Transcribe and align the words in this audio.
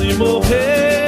em 0.00 0.14
morrer. 0.14 1.06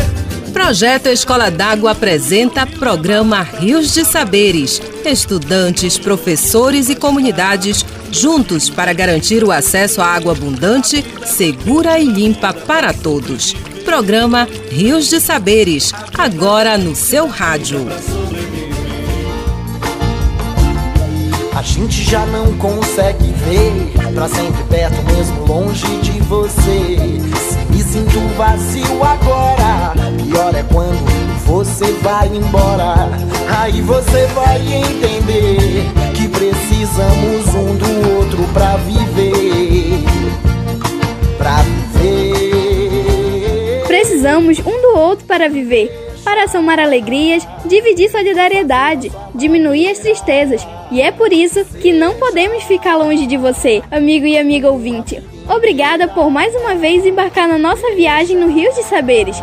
Projeto 0.53 1.09
Escola 1.09 1.51
d'Água 1.51 1.93
apresenta 1.93 2.67
programa 2.67 3.43
Rios 3.43 3.93
de 3.93 4.05
Saberes. 4.05 4.80
Estudantes, 5.05 5.99
professores 5.99 6.89
e 6.89 6.95
comunidades 6.95 7.85
juntos 8.11 8.71
para 8.71 8.93
garantir 8.93 9.43
o 9.43 9.50
acesso 9.50 10.00
à 10.00 10.07
água 10.07 10.32
abundante, 10.32 11.05
segura 11.25 11.99
e 11.99 12.05
limpa 12.05 12.53
para 12.53 12.93
todos. 12.93 13.55
Programa 13.85 14.49
Rios 14.71 15.09
de 15.09 15.21
Saberes, 15.21 15.93
agora 16.16 16.79
no 16.79 16.95
seu 16.95 17.27
rádio. 17.27 17.87
A 21.55 21.63
gente 21.63 22.03
já 22.03 22.25
não 22.27 22.57
consegue 22.58 23.32
ver 23.32 24.13
pra 24.14 24.29
sempre 24.29 24.63
perto, 24.64 25.03
mesmo 25.13 25.46
longe 25.46 25.86
de 26.03 26.21
você. 26.22 27.54
Sinto 27.94 28.18
vazio 28.36 29.04
agora. 29.04 29.94
Pior 30.21 30.52
é 30.52 30.64
quando 30.64 30.98
você 31.46 31.93
vai 32.02 32.27
embora. 32.27 33.08
Aí 33.56 33.80
você 33.83 34.27
vai 34.34 34.61
entender 34.61 35.92
que 36.12 36.27
precisamos 36.27 37.55
um 37.55 37.77
do 37.77 38.16
outro 38.16 38.42
pra 38.52 38.78
viver. 38.78 40.02
Pra 41.38 41.62
viver. 41.92 43.84
Precisamos 43.86 44.58
um 44.58 44.83
do 44.83 44.98
outro 44.98 45.24
para 45.24 45.48
viver 45.48 46.00
para 46.24 46.48
somar 46.48 46.80
alegrias, 46.80 47.47
dividir 47.66 48.11
solidariedade, 48.11 49.12
diminuir 49.34 49.88
as 49.91 49.98
tristezas. 49.98 50.66
E 50.91 51.00
é 51.00 51.12
por 51.12 51.33
isso 51.33 51.64
que 51.80 51.92
não 51.92 52.14
podemos 52.14 52.64
ficar 52.64 52.97
longe 52.97 53.26
de 53.26 53.36
você, 53.36 53.82
amigo 53.91 54.26
e 54.26 54.38
amiga 54.38 54.70
ouvinte. 54.70 55.22
Obrigada 55.48 56.09
por 56.09 56.31
mais 56.31 56.55
uma 56.55 56.75
vez 56.75 57.05
embarcar 57.05 57.47
na 57.47 57.59
nossa 57.59 57.95
viagem 57.95 58.37
no 58.37 58.48
Rio 58.48 58.73
de 58.73 58.83
Saberes. 58.83 59.37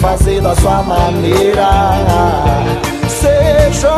Fazer 0.00 0.40
da 0.40 0.54
sua 0.56 0.82
maneira, 0.82 1.68
seja 3.08 3.94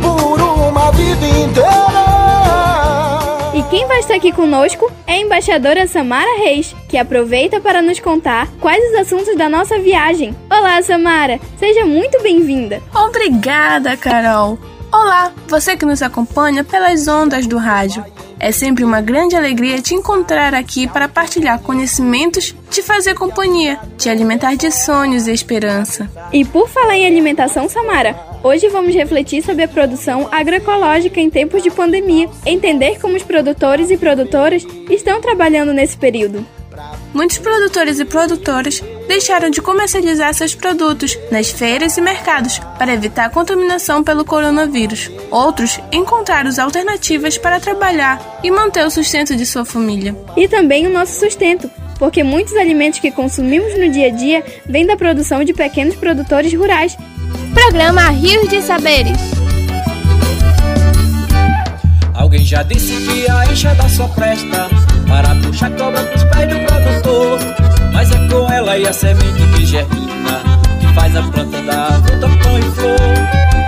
por 0.00 0.40
uma 0.40 0.90
vida 0.92 1.26
inteira. 1.26 1.90
E 3.54 3.62
quem 3.64 3.86
vai 3.86 4.00
estar 4.00 4.14
aqui 4.14 4.32
conosco 4.32 4.90
é 5.06 5.12
a 5.14 5.18
embaixadora 5.18 5.86
Samara 5.86 6.38
Reis, 6.38 6.74
que 6.88 6.96
aproveita 6.96 7.60
para 7.60 7.82
nos 7.82 8.00
contar 8.00 8.48
quais 8.60 8.82
os 8.90 9.00
assuntos 9.00 9.36
da 9.36 9.48
nossa 9.48 9.78
viagem. 9.78 10.34
Olá, 10.50 10.80
Samara! 10.82 11.38
Seja 11.58 11.84
muito 11.84 12.22
bem-vinda! 12.22 12.82
Obrigada, 12.94 13.96
Carol! 13.96 14.58
Olá, 14.92 15.32
você 15.46 15.76
que 15.76 15.86
nos 15.86 16.02
acompanha 16.02 16.64
pelas 16.64 17.06
ondas 17.06 17.46
do 17.46 17.58
rádio. 17.58 18.04
É 18.42 18.52
sempre 18.52 18.82
uma 18.84 19.02
grande 19.02 19.36
alegria 19.36 19.82
te 19.82 19.94
encontrar 19.94 20.54
aqui 20.54 20.88
para 20.88 21.06
partilhar 21.06 21.60
conhecimentos, 21.60 22.54
te 22.70 22.82
fazer 22.82 23.14
companhia, 23.14 23.78
te 23.98 24.08
alimentar 24.08 24.54
de 24.54 24.70
sonhos 24.70 25.26
e 25.26 25.32
esperança. 25.32 26.10
E 26.32 26.42
por 26.42 26.66
falar 26.66 26.96
em 26.96 27.06
alimentação, 27.06 27.68
Samara, 27.68 28.16
hoje 28.42 28.66
vamos 28.70 28.94
refletir 28.94 29.42
sobre 29.42 29.64
a 29.64 29.68
produção 29.68 30.26
agroecológica 30.32 31.20
em 31.20 31.28
tempos 31.28 31.62
de 31.62 31.70
pandemia, 31.70 32.30
entender 32.46 32.98
como 32.98 33.14
os 33.14 33.22
produtores 33.22 33.90
e 33.90 33.98
produtoras 33.98 34.66
estão 34.88 35.20
trabalhando 35.20 35.74
nesse 35.74 35.98
período. 35.98 36.44
Muitos 37.12 37.36
produtores 37.36 38.00
e 38.00 38.06
produtoras 38.06 38.82
deixaram 39.10 39.50
de 39.50 39.60
comercializar 39.60 40.32
seus 40.32 40.54
produtos 40.54 41.18
nas 41.32 41.50
feiras 41.50 41.98
e 41.98 42.00
mercados 42.00 42.60
para 42.78 42.94
evitar 42.94 43.24
a 43.24 43.28
contaminação 43.28 44.04
pelo 44.04 44.24
coronavírus. 44.24 45.10
Outros 45.32 45.80
encontraram 45.90 46.48
alternativas 46.62 47.36
para 47.36 47.58
trabalhar 47.58 48.38
e 48.44 48.52
manter 48.52 48.86
o 48.86 48.90
sustento 48.90 49.34
de 49.34 49.44
sua 49.44 49.64
família. 49.64 50.16
E 50.36 50.46
também 50.46 50.86
o 50.86 50.92
nosso 50.92 51.18
sustento, 51.18 51.68
porque 51.98 52.22
muitos 52.22 52.54
alimentos 52.54 53.00
que 53.00 53.10
consumimos 53.10 53.76
no 53.76 53.90
dia 53.90 54.06
a 54.06 54.10
dia 54.10 54.44
vêm 54.64 54.86
da 54.86 54.96
produção 54.96 55.42
de 55.42 55.52
pequenos 55.52 55.96
produtores 55.96 56.54
rurais. 56.54 56.96
Programa 57.52 58.10
Rios 58.10 58.48
de 58.48 58.62
Saberes. 58.62 59.18
Alguém 62.14 62.44
já 62.44 62.62
disse 62.62 62.92
que 62.92 63.28
a 63.28 63.44
enxada 63.50 63.88
só 63.88 64.06
presta 64.06 64.68
para 65.08 65.34
puxar 65.42 65.70
cobra 65.72 66.00
pros 66.04 66.22
pés 66.22 66.48
do 66.48 66.60
produtor. 66.64 67.79
Mas 68.00 68.10
é 68.12 68.28
com 68.28 68.50
ela 68.50 68.78
e 68.78 68.88
a 68.88 68.94
semente 68.94 69.46
que 69.54 69.66
germina 69.66 70.42
que 70.80 70.86
faz 70.94 71.14
a 71.14 71.22
planta 71.22 71.60
dar 71.60 72.00
fruta, 72.02 72.28
pão 72.42 72.58
e 72.58 72.62
flor. 72.62 72.96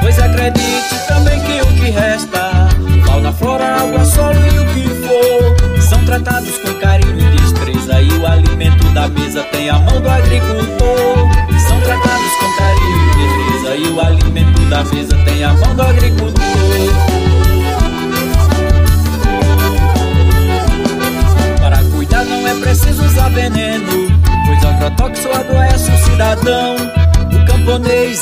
Pois 0.01 0.19
acredite 0.19 1.07
também 1.07 1.39
que 1.41 1.61
o 1.61 1.67
que 1.75 1.91
resta, 1.91 2.67
fauna, 3.05 3.31
flora, 3.31 3.77
água, 3.77 4.03
solo 4.07 4.39
e 4.39 4.59
o 4.59 4.67
que 4.69 4.89
for, 5.07 5.83
são 5.83 6.03
tratados 6.07 6.57
com 6.57 6.73
carinho 6.81 7.19
e 7.21 7.37
destreza. 7.37 8.01
E 8.01 8.09
o 8.09 8.27
alimento 8.27 8.89
da 8.95 9.07
mesa 9.07 9.43
tem 9.53 9.69
a 9.69 9.79
mão 9.79 10.01
do 10.01 10.09
agricultor. 10.09 11.29
São 11.69 11.79
tratados 11.83 12.33
com 12.41 12.57
carinho 12.57 13.11
e 13.11 13.59
destreza. 13.59 13.77
E 13.77 13.93
o 13.93 14.01
alimento 14.01 14.61
da 14.71 14.83
mesa 14.85 15.15
tem 15.27 15.45
a 15.45 15.53
mão 15.53 15.75
do 15.75 15.83
agricultor. 15.83 17.02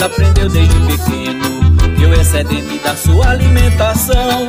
Aprendeu 0.00 0.48
desde 0.48 0.74
pequeno 0.86 1.96
que 1.96 2.06
o 2.06 2.14
excedente 2.14 2.78
da 2.78 2.94
sua 2.94 3.30
alimentação 3.30 4.48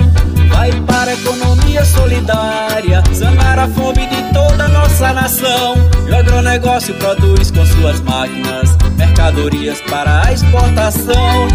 vai 0.49 0.71
para 0.81 1.09
a 1.09 1.13
economia 1.15 1.83
solidária, 1.83 3.03
sanar 3.11 3.57
a 3.57 3.67
fome 3.67 4.05
de 4.05 4.33
toda 4.33 4.65
a 4.65 4.67
nossa 4.67 5.11
nação. 5.13 5.75
E 6.07 6.11
o 6.11 6.15
agronegócio 6.15 6.93
produz 6.95 7.49
com 7.49 7.65
suas 7.65 7.99
máquinas 8.01 8.77
mercadorias 8.95 9.81
para 9.89 10.27
a 10.27 10.31
exportação. 10.31 11.47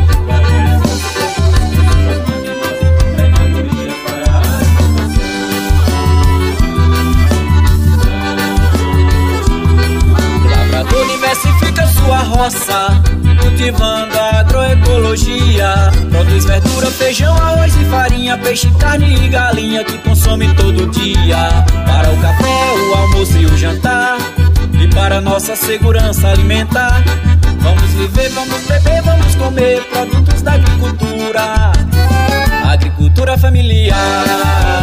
diversifica 11.27 11.87
sua 11.89 12.19
roça, 12.19 13.03
cultivando 13.47 14.19
a 14.19 14.41
agroecologia. 14.41 15.75
Produz 16.11 16.45
verdura, 16.45 16.91
feijão, 16.91 17.35
arroz 17.37 17.75
e 17.77 17.85
farinha, 17.85 18.37
peixe, 18.39 18.71
carne 18.79 19.25
e 19.25 19.29
galinha 19.29 19.85
que 19.85 19.99
consome 19.99 20.53
todo 20.55 20.87
dia. 20.89 21.65
Para 21.87 22.11
o 22.11 22.21
café, 22.21 22.73
o 22.91 22.95
almoço 22.95 23.39
e 23.39 23.47
o 23.47 23.57
jantar. 23.57 24.19
E 24.81 24.89
para 24.95 25.21
nossa 25.21 25.55
segurança 25.55 26.29
alimentar. 26.29 27.03
Vamos 27.61 27.91
viver, 27.93 28.31
vamos 28.31 28.63
beber, 28.67 29.03
vamos 29.03 29.35
comer 29.37 29.83
produtos 29.85 30.43
da 30.43 30.53
agricultura. 30.55 31.73
Agricultura 32.65 33.39
familiar. 33.39 34.76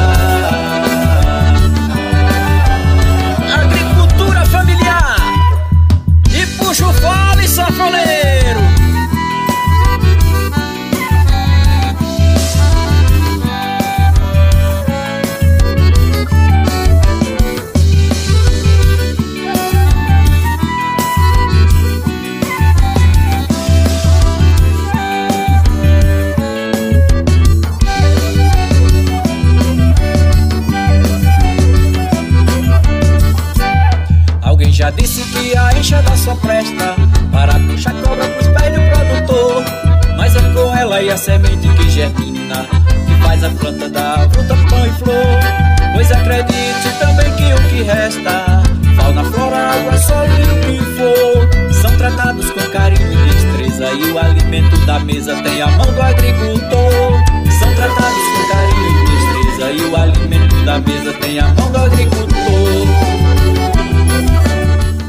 Tem 61.33 61.39
a 61.39 61.47
mão 61.47 61.71
do 61.71 61.77
agricultor 61.79 62.33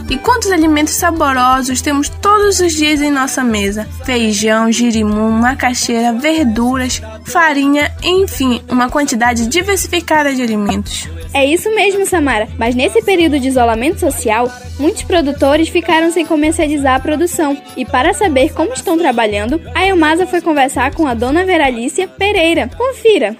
e 0.08 0.16
quantos 0.18 0.50
alimentos 0.50 0.94
saborosos 0.94 1.82
temos 1.82 2.08
todos 2.08 2.60
os 2.60 2.72
dias 2.72 3.02
em 3.02 3.10
nossa 3.10 3.42
mesa? 3.42 3.86
Feijão, 4.04 4.70
girimum, 4.70 5.30
macaxeira, 5.30 6.12
verduras, 6.12 7.02
farinha, 7.24 7.92
enfim, 8.02 8.62
uma 8.70 8.88
quantidade 8.88 9.46
diversificada 9.48 10.34
de 10.34 10.40
alimentos. 10.42 11.08
É 11.34 11.44
isso 11.44 11.74
mesmo, 11.74 12.06
Samara. 12.06 12.48
Mas 12.56 12.74
nesse 12.74 13.02
período 13.02 13.40
de 13.40 13.48
isolamento 13.48 13.98
social, 13.98 14.50
muitos 14.78 15.02
produtores 15.02 15.68
ficaram 15.68 16.12
sem 16.12 16.24
comercializar 16.24 16.94
a 16.94 17.00
produção. 17.00 17.56
E 17.76 17.84
para 17.84 18.14
saber 18.14 18.52
como 18.52 18.72
estão 18.72 18.96
trabalhando, 18.96 19.60
a 19.74 19.84
Elmasa 19.84 20.26
foi 20.26 20.40
conversar 20.40 20.94
com 20.94 21.06
a 21.06 21.14
dona 21.14 21.44
Veralícia 21.44 22.06
Pereira. 22.06 22.70
Confira! 22.76 23.36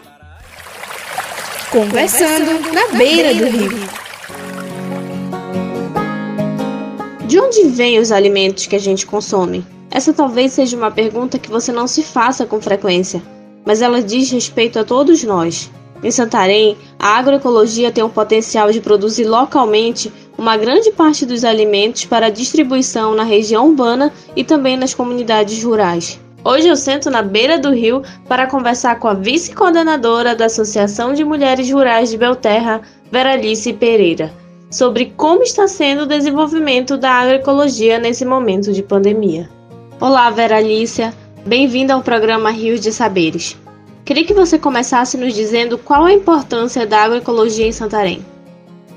Conversando 1.75 2.73
na 2.73 2.97
beira 2.97 3.35
do 3.35 3.47
rio. 3.47 3.73
De 7.26 7.41
onde 7.41 7.65
vêm 7.65 7.99
os 7.99 8.12
alimentos 8.12 8.69
que 8.69 8.76
a 8.76 8.79
gente 8.79 9.05
consome? 9.05 9.67
Essa 9.91 10.12
talvez 10.12 10.53
seja 10.53 10.76
uma 10.76 10.93
pergunta 10.93 11.37
que 11.37 11.50
você 11.50 11.73
não 11.73 11.88
se 11.88 12.05
faça 12.05 12.47
com 12.47 12.61
frequência, 12.61 13.21
mas 13.67 13.82
ela 13.82 14.00
diz 14.00 14.31
respeito 14.31 14.79
a 14.79 14.85
todos 14.85 15.25
nós. 15.25 15.69
Em 16.00 16.12
Santarém, 16.12 16.76
a 16.97 17.19
agroecologia 17.19 17.91
tem 17.91 18.05
o 18.05 18.09
potencial 18.09 18.71
de 18.71 18.81
produzir 18.81 19.25
localmente 19.25 20.12
uma 20.38 20.56
grande 20.56 20.93
parte 20.93 21.26
dos 21.26 21.44
alimentos 21.44 22.05
para 22.05 22.31
distribuição 22.31 23.17
na 23.17 23.25
região 23.25 23.67
urbana 23.67 24.12
e 24.37 24.44
também 24.44 24.76
nas 24.76 24.94
comunidades 24.94 25.61
rurais. 25.65 26.21
Hoje 26.46 26.69
eu 26.69 26.76
sento 26.76 27.11
na 27.11 27.23
beira 27.23 27.58
do 27.58 27.70
rio 27.73 28.02
para 28.29 28.46
conversar 28.46 28.99
com 28.99 29.08
a 29.08 29.14
vice-coordenadora 29.14 30.37
da 30.37 30.44
Associação 30.44 31.14
de 31.14 31.25
Mulheres 31.25 31.73
Rurais 31.73 32.11
de 32.11 32.19
Belterra, 32.19 32.82
Veralice 33.11 33.73
Pereira, 33.73 34.31
sobre 34.70 35.06
como 35.17 35.43
está 35.43 35.67
sendo 35.67 36.02
o 36.02 36.06
desenvolvimento 36.06 36.99
da 36.99 37.12
agroecologia 37.12 37.99
nesse 37.99 38.26
momento 38.26 38.75
de 38.75 38.82
pandemia. 38.82 39.49
Olá, 39.99 40.29
Veralícia, 40.29 41.14
bem-vinda 41.46 41.94
ao 41.94 42.02
programa 42.02 42.50
Rios 42.50 42.82
de 42.82 42.93
Saberes. 42.93 43.58
Queria 44.05 44.26
que 44.26 44.35
você 44.35 44.58
começasse 44.58 45.17
nos 45.17 45.32
dizendo 45.32 45.79
qual 45.79 46.05
a 46.05 46.12
importância 46.12 46.87
da 46.87 47.05
agroecologia 47.05 47.67
em 47.67 47.73
Santarém. 47.73 48.23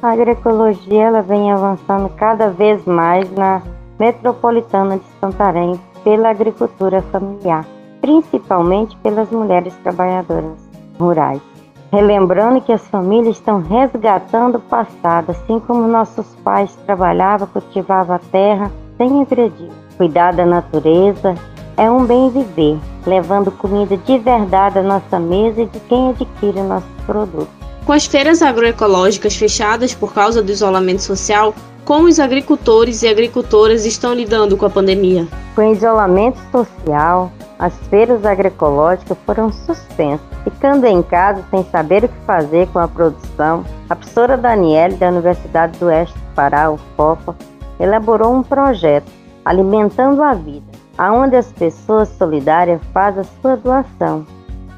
A 0.02 0.12
agroecologia 0.12 1.04
ela 1.04 1.22
vem 1.22 1.50
avançando 1.50 2.10
cada 2.10 2.50
vez 2.50 2.84
mais 2.84 3.32
na 3.32 3.62
metropolitana 3.98 4.98
de 4.98 5.06
Santarém 5.22 5.80
pela 6.08 6.30
agricultura 6.30 7.02
familiar, 7.12 7.68
principalmente 8.00 8.96
pelas 9.04 9.30
mulheres 9.30 9.74
trabalhadoras 9.84 10.58
rurais. 10.98 11.42
Relembrando 11.92 12.62
que 12.62 12.72
as 12.72 12.88
famílias 12.88 13.36
estão 13.36 13.60
resgatando 13.60 14.56
o 14.56 14.62
passado, 14.62 15.32
assim 15.32 15.60
como 15.60 15.86
nossos 15.86 16.26
pais 16.46 16.74
trabalhavam, 16.86 17.50
cultivavam 17.50 18.16
a 18.16 18.20
terra 18.20 18.72
sem 18.96 19.22
agredir. 19.22 19.70
Cuidar 19.98 20.32
da 20.32 20.46
natureza 20.46 21.36
é 21.76 21.92
um 21.92 22.06
bem 22.06 22.30
viver, 22.30 22.80
levando 23.06 23.52
comida 23.52 23.98
de 23.98 24.18
verdade 24.18 24.80
à 24.80 24.84
nossa 24.84 25.20
mesa 25.20 25.64
e 25.64 25.66
de 25.66 25.80
quem 25.82 26.12
adquire 26.12 26.62
nossos 26.62 27.02
produtos. 27.06 27.50
Com 27.86 27.92
as 27.92 28.06
feiras 28.06 28.42
agroecológicas 28.42 29.36
fechadas 29.36 29.94
por 29.94 30.14
causa 30.14 30.42
do 30.42 30.54
isolamento 30.54 31.02
social, 31.02 31.54
como 31.88 32.10
os 32.10 32.20
agricultores 32.20 33.02
e 33.02 33.08
agricultoras 33.08 33.86
estão 33.86 34.14
lidando 34.14 34.58
com 34.58 34.66
a 34.66 34.70
pandemia? 34.70 35.26
Com 35.56 35.62
o 35.62 35.72
isolamento 35.72 36.38
social, 36.52 37.32
as 37.58 37.74
feiras 37.88 38.26
agroecológicas 38.26 39.18
foram 39.26 39.54
suspensas. 39.54 40.28
Ficando 40.44 40.86
em 40.86 41.02
casa 41.02 41.46
sem 41.50 41.64
saber 41.72 42.04
o 42.04 42.10
que 42.10 42.26
fazer 42.26 42.68
com 42.74 42.80
a 42.80 42.90
produção, 42.90 43.64
a 43.90 43.96
professora 43.96 44.36
Daniele, 44.36 44.98
da 44.98 45.08
Universidade 45.08 45.80
do 45.80 45.86
Oeste 45.86 46.14
do 46.14 46.36
Pará, 46.36 46.70
UFOPA, 46.70 47.38
elaborou 47.80 48.36
um 48.36 48.44
projeto 48.44 49.10
Alimentando 49.46 50.22
a 50.22 50.34
Vida, 50.34 50.68
aonde 50.98 51.38
as 51.38 51.54
pessoas 51.54 52.10
solidárias 52.10 52.82
fazem 52.94 53.22
a 53.22 53.42
sua 53.42 53.56
doação 53.56 54.28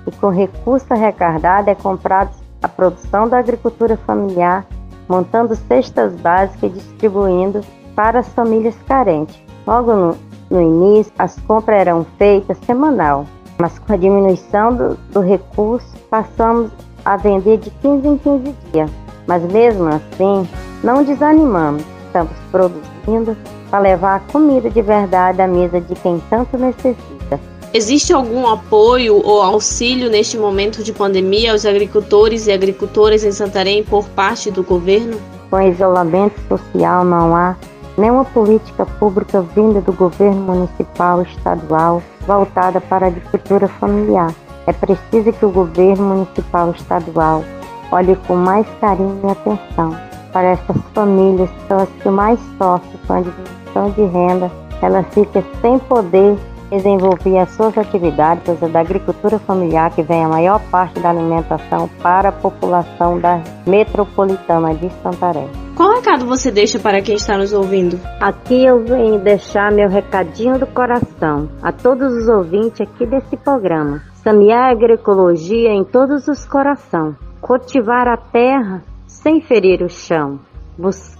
e 0.06 0.12
com 0.12 0.30
recurso 0.30 0.86
arrecadado 0.94 1.72
é 1.72 1.76
comprado 1.76 2.30
a 2.62 2.68
produção 2.68 3.28
da 3.28 3.40
agricultura 3.40 3.98
familiar, 3.98 4.64
montando 5.10 5.56
cestas 5.56 6.14
básicas 6.14 6.72
e 6.72 6.74
distribuindo 6.76 7.62
para 7.96 8.20
as 8.20 8.30
famílias 8.30 8.76
carentes. 8.88 9.38
Logo 9.66 9.94
no, 9.94 10.18
no 10.50 10.62
início, 10.62 11.12
as 11.18 11.38
compras 11.40 11.82
eram 11.82 12.06
feitas 12.18 12.58
semanal, 12.60 13.26
mas 13.58 13.78
com 13.80 13.92
a 13.92 13.98
diminuição 13.98 14.74
do, 14.74 14.96
do 15.12 15.20
recurso, 15.20 15.98
passamos 16.10 16.72
a 17.04 17.18
vender 17.18 17.58
de 17.58 17.72
15 17.72 18.08
em 18.08 18.18
15 18.18 18.56
dias. 18.72 18.92
Mas 19.28 19.44
mesmo 19.52 19.90
assim, 19.90 20.48
não 20.84 21.04
desanimamos, 21.04 21.84
estamos 22.06 22.32
produzindo 22.52 23.36
para 23.70 23.80
levar 23.80 24.16
a 24.16 24.32
comida 24.32 24.70
de 24.70 24.82
verdade 24.82 25.42
à 25.42 25.48
mesa 25.48 25.82
de 25.82 25.94
quem 25.96 26.22
tanto 26.30 26.58
necessita. 26.58 27.40
Existe 27.72 28.12
algum 28.12 28.48
apoio 28.48 29.22
ou 29.24 29.44
auxílio 29.44 30.10
neste 30.10 30.40
momento 30.40 30.84
de 30.84 30.92
pandemia 30.92 31.52
aos 31.52 31.68
agricultores 31.68 32.48
e 32.48 32.52
agricultoras 32.52 33.24
em 33.24 33.32
Santarém 33.32 33.84
por 33.84 34.10
parte 34.10 34.50
do 34.50 34.64
governo? 34.64 35.20
Com 35.52 35.62
isolamento 35.62 36.34
social 36.48 37.06
não 37.06 37.36
há 37.36 37.56
nenhuma 37.96 38.26
política 38.26 38.88
pública 38.88 39.42
vinda 39.56 39.82
do 39.82 39.94
governo 39.94 40.42
municipal 40.42 41.22
estadual 41.22 42.02
voltada 42.26 42.82
para 42.82 43.06
a 43.06 43.10
agricultura 43.10 43.68
familiar. 43.68 44.34
É 44.66 44.74
preciso 44.74 45.32
que 45.32 45.46
o 45.46 45.52
governo 45.52 46.16
municipal 46.16 46.72
estadual 46.72 47.44
olhe 47.92 48.16
com 48.28 48.36
mais 48.36 48.66
carinho 48.82 49.20
e 49.24 49.32
atenção 49.32 49.96
para 50.34 50.50
essas 50.50 50.78
famílias 50.96 51.50
que 51.52 51.68
são 51.68 51.80
as 51.82 51.90
que 52.02 52.10
mais 52.10 52.40
sofrem 52.58 53.00
com 53.06 53.14
a 53.14 53.22
diminuição 53.22 53.92
de 53.92 54.12
renda. 54.12 54.52
Ela 54.82 55.04
fica 55.04 55.44
sem 55.62 55.78
poder 55.78 56.36
desenvolver 56.70 57.40
as 57.40 57.50
suas 57.52 57.78
atividades, 57.78 58.44
seja, 58.46 58.70
da 58.70 58.80
agricultura 58.80 59.40
familiar, 59.40 59.92
que 59.92 60.04
vem 60.04 60.24
a 60.24 60.30
maior 60.30 60.62
parte 60.70 61.00
da 61.00 61.10
alimentação 61.10 61.90
para 62.02 62.30
a 62.30 62.32
população 62.32 63.20
da 63.20 63.42
metropolitana 63.66 64.74
de 64.76 64.90
Santarém. 65.02 65.50
Qual 65.76 65.96
recado 65.96 66.26
você 66.26 66.52
deixa 66.52 66.78
para 66.78 67.02
quem 67.02 67.16
está 67.16 67.38
nos 67.38 67.54
ouvindo? 67.54 68.00
Aqui 68.20 68.66
eu 68.66 68.84
venho 68.84 69.20
deixar 69.20 69.72
meu 69.72 69.90
recadinho 69.90 70.60
do 70.60 70.68
coração 70.68 71.50
a 71.62 71.72
todos 71.72 72.14
os 72.14 72.28
ouvintes 72.28 72.82
aqui 72.82 73.06
desse 73.06 73.38
programa. 73.38 74.02
Semear 74.16 74.72
agroecologia 74.72 75.70
em 75.70 75.84
todos 75.84 76.28
os 76.28 76.46
corações. 76.46 77.16
Cultivar 77.40 78.08
a 78.08 78.18
terra 78.18 78.84
sem 79.08 79.40
ferir 79.40 79.82
o 79.82 79.90
chão. 79.90 80.40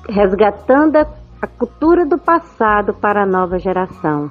Resgatando 0.10 0.98
a 0.98 1.48
cultura 1.48 2.06
do 2.06 2.18
passado 2.18 2.94
para 2.94 3.24
a 3.24 3.26
nova 3.26 3.58
geração 3.58 4.30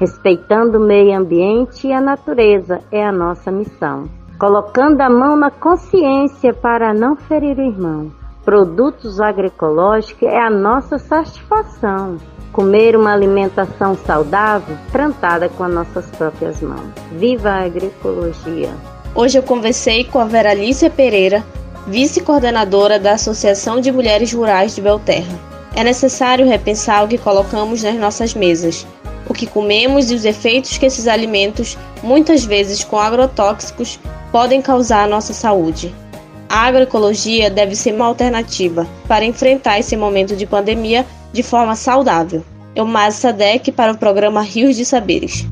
Respeitando 0.00 0.78
o 0.78 0.80
meio 0.80 1.14
ambiente 1.14 1.86
e 1.86 1.92
a 1.92 2.00
natureza 2.00 2.80
é 2.90 3.04
a 3.04 3.12
nossa 3.12 3.52
missão. 3.52 4.08
Colocando 4.38 5.02
a 5.02 5.10
mão 5.10 5.36
na 5.36 5.50
consciência 5.50 6.54
para 6.54 6.94
não 6.94 7.14
ferir 7.14 7.58
o 7.58 7.60
irmão. 7.60 8.10
Produtos 8.42 9.20
agroecológicos 9.20 10.26
é 10.26 10.40
a 10.40 10.48
nossa 10.48 10.98
satisfação. 10.98 12.16
Comer 12.50 12.96
uma 12.96 13.12
alimentação 13.12 13.94
saudável, 13.94 14.74
plantada 14.90 15.50
com 15.50 15.64
as 15.64 15.74
nossas 15.74 16.06
próprias 16.12 16.62
mãos. 16.62 16.94
Viva 17.12 17.50
a 17.50 17.64
agroecologia! 17.64 18.70
Hoje 19.14 19.36
eu 19.36 19.42
conversei 19.42 20.04
com 20.04 20.18
a 20.18 20.24
Veralícia 20.24 20.88
Pereira, 20.88 21.44
vice-coordenadora 21.86 22.98
da 22.98 23.12
Associação 23.12 23.82
de 23.82 23.92
Mulheres 23.92 24.32
Rurais 24.32 24.74
de 24.74 24.80
Belterra. 24.80 25.49
É 25.74 25.84
necessário 25.84 26.46
repensar 26.46 27.04
o 27.04 27.08
que 27.08 27.18
colocamos 27.18 27.82
nas 27.82 27.94
nossas 27.96 28.34
mesas 28.34 28.86
o 29.30 29.32
que 29.32 29.46
comemos 29.46 30.10
e 30.10 30.14
os 30.14 30.24
efeitos 30.24 30.76
que 30.76 30.84
esses 30.84 31.06
alimentos, 31.06 31.78
muitas 32.02 32.44
vezes 32.44 32.82
com 32.82 32.98
agrotóxicos, 32.98 34.00
podem 34.32 34.60
causar 34.60 35.04
à 35.04 35.06
nossa 35.06 35.32
saúde. 35.32 35.94
A 36.48 36.66
agroecologia 36.66 37.48
deve 37.48 37.76
ser 37.76 37.94
uma 37.94 38.06
alternativa 38.06 38.88
para 39.06 39.24
enfrentar 39.24 39.78
esse 39.78 39.96
momento 39.96 40.34
de 40.34 40.46
pandemia 40.46 41.06
de 41.32 41.44
forma 41.44 41.76
saudável. 41.76 42.42
Eu, 42.74 42.84
Mas 42.84 43.14
Sadek, 43.14 43.70
para 43.70 43.92
o 43.92 43.98
programa 43.98 44.42
Rios 44.42 44.74
de 44.74 44.84
Saberes. 44.84 45.46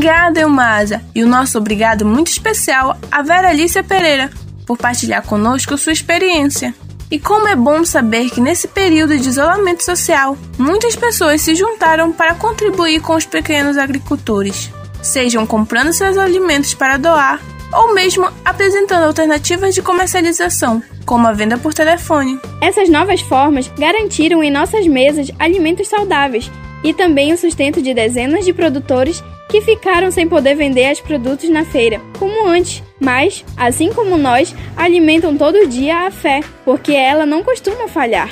Obrigada, 0.00 0.40
Elmasa, 0.40 1.02
e 1.14 1.22
o 1.22 1.26
nosso 1.26 1.58
obrigado 1.58 2.06
muito 2.06 2.28
especial 2.28 2.96
a 3.12 3.20
Vera 3.20 3.50
Alicia 3.50 3.84
Pereira 3.84 4.30
por 4.66 4.78
partilhar 4.78 5.22
conosco 5.22 5.76
sua 5.76 5.92
experiência. 5.92 6.74
E 7.10 7.18
como 7.18 7.46
é 7.46 7.54
bom 7.54 7.84
saber 7.84 8.30
que 8.30 8.40
nesse 8.40 8.66
período 8.66 9.18
de 9.18 9.28
isolamento 9.28 9.84
social, 9.84 10.38
muitas 10.56 10.96
pessoas 10.96 11.42
se 11.42 11.54
juntaram 11.54 12.12
para 12.12 12.34
contribuir 12.34 13.02
com 13.02 13.14
os 13.14 13.26
pequenos 13.26 13.76
agricultores, 13.76 14.70
sejam 15.02 15.46
comprando 15.46 15.92
seus 15.92 16.16
alimentos 16.16 16.72
para 16.72 16.96
doar 16.96 17.38
ou 17.70 17.92
mesmo 17.92 18.26
apresentando 18.42 19.04
alternativas 19.04 19.74
de 19.74 19.82
comercialização, 19.82 20.82
como 21.04 21.26
a 21.26 21.32
venda 21.32 21.58
por 21.58 21.74
telefone. 21.74 22.40
Essas 22.62 22.88
novas 22.88 23.20
formas 23.20 23.70
garantiram 23.78 24.42
em 24.42 24.50
nossas 24.50 24.86
mesas 24.86 25.30
alimentos 25.38 25.88
saudáveis 25.88 26.50
e 26.82 26.92
também 26.92 27.32
o 27.32 27.38
sustento 27.38 27.82
de 27.82 27.92
dezenas 27.92 28.44
de 28.44 28.52
produtores 28.52 29.22
que 29.48 29.60
ficaram 29.60 30.10
sem 30.10 30.28
poder 30.28 30.54
vender 30.54 30.92
os 30.92 31.00
produtos 31.00 31.48
na 31.48 31.64
feira, 31.64 32.00
como 32.18 32.46
antes, 32.46 32.82
mas, 33.00 33.44
assim 33.56 33.92
como 33.92 34.16
nós, 34.16 34.54
alimentam 34.76 35.36
todo 35.36 35.66
dia 35.66 36.06
a 36.06 36.10
fé, 36.10 36.40
porque 36.64 36.92
ela 36.92 37.26
não 37.26 37.42
costuma 37.42 37.88
falhar. 37.88 38.28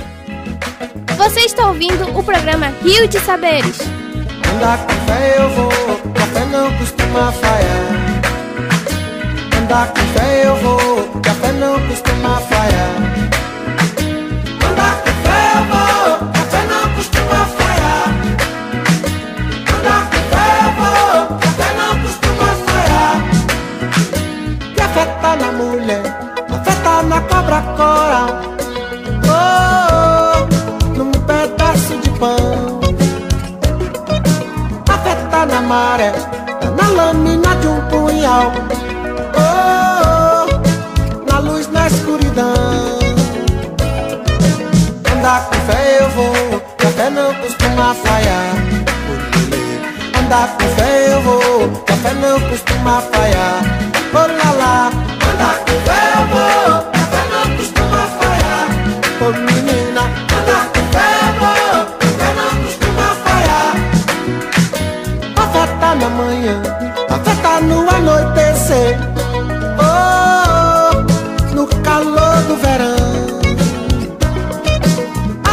Você 1.17 1.41
está 1.41 1.69
ouvindo 1.69 2.17
o 2.17 2.23
programa 2.23 2.73
Rio 2.83 3.09
de 3.09 3.19
Saberes. 3.19 3.81
Andar 4.55 4.79
com 4.87 4.93
fé 4.93 5.37
eu 5.39 5.49
vou, 5.51 6.13
café 6.15 6.45
não 6.47 6.79
costuma 6.79 7.33
falhar. 7.33 8.09
Andar 9.61 9.93
com 9.93 10.01
fé 10.19 10.47
eu 10.47 10.57
vou, 10.57 11.21
café 11.21 11.53
não 11.53 11.89
costuma 11.89 12.41
falhar. 12.43 13.18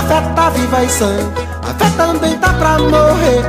Fé 0.08 0.22
tá 0.36 0.50
viva 0.50 0.84
e 0.84 0.90
sã, 0.90 1.18
a 1.64 1.74
fé 1.74 1.90
também 1.98 2.38
tá 2.38 2.54
pra 2.54 2.80
morrer. 2.80 3.42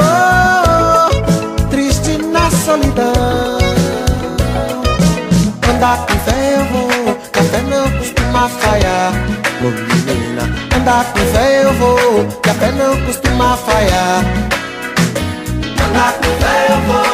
Oh, 0.00 1.66
triste 1.70 2.18
na 2.18 2.50
solidão. 2.50 3.58
Andar 5.68 5.98
com 6.06 6.18
fé 6.20 6.56
eu 6.56 6.64
vou, 6.72 7.14
café 7.32 7.60
não 7.62 7.90
costuma 7.98 8.48
falhar. 8.48 9.12
Menina, 9.60 10.44
andar 10.76 11.04
com 11.12 11.18
fé 11.18 11.64
eu 11.64 11.72
vou, 11.74 12.26
café 12.42 12.72
não 12.72 12.96
costuma 13.04 13.56
falhar. 13.56 14.24
Andar 15.86 16.12
com 16.14 16.30
fé 16.40 16.66
eu 16.70 16.80
vou, 16.86 17.07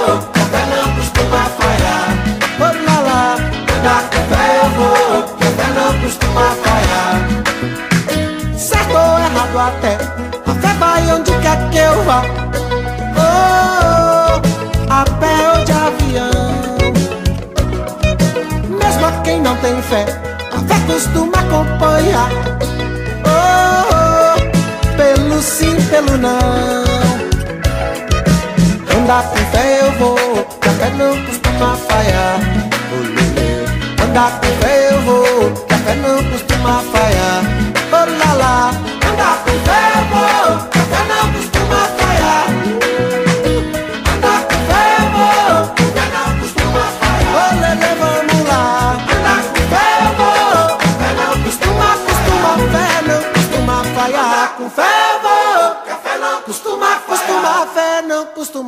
ou 9.65 9.71
errado 9.71 9.77
até, 9.79 9.97
a 10.47 10.55
fé 10.55 10.75
vai 10.79 11.13
onde 11.13 11.31
quer 11.39 11.71
que 11.71 11.79
eu 11.79 12.05
vá. 12.05 12.23
Oh, 13.17 14.41
a 14.91 15.05
pé 15.19 15.51
ou 15.51 15.65
de 15.65 15.73
avião. 15.73 16.31
Mesmo 18.69 19.07
a 19.07 19.13
quem 19.23 19.41
não 19.41 19.57
tem 19.57 19.81
fé, 19.83 20.05
a 20.53 20.59
fé 20.59 20.75
costuma 20.87 21.39
acompanhar. 21.39 22.31
Oh, 23.27 24.37
oh, 24.37 24.97
pelo 24.97 25.43
sim, 25.43 25.77
pelo 25.91 26.17
não. 26.19 26.85
Andar 28.97 29.23
com 29.25 29.37
fé 29.37 29.81
eu 29.83 29.93
vou, 29.93 30.45
café 30.61 30.91
não 30.97 31.25
costuma 31.25 31.77
falhar. 31.89 32.41
Andar 34.03 34.41
com 34.41 34.47
fé 34.63 34.89
eu 34.91 35.01
vou, 35.03 35.51
café 35.69 35.95
não 35.95 36.25
costuma 36.31 36.81
falhar. 36.81 36.94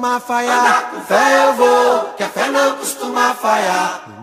Costuma 0.07 0.21
falhar. 0.21 0.91
Com 0.91 1.01
fé 1.03 1.45
eu 1.45 1.55
vou, 1.55 2.15
que 2.17 2.23
a 2.23 2.29
fé 2.29 2.49
não 2.49 2.77
costuma 2.77 3.35
falhar. 3.35 4.23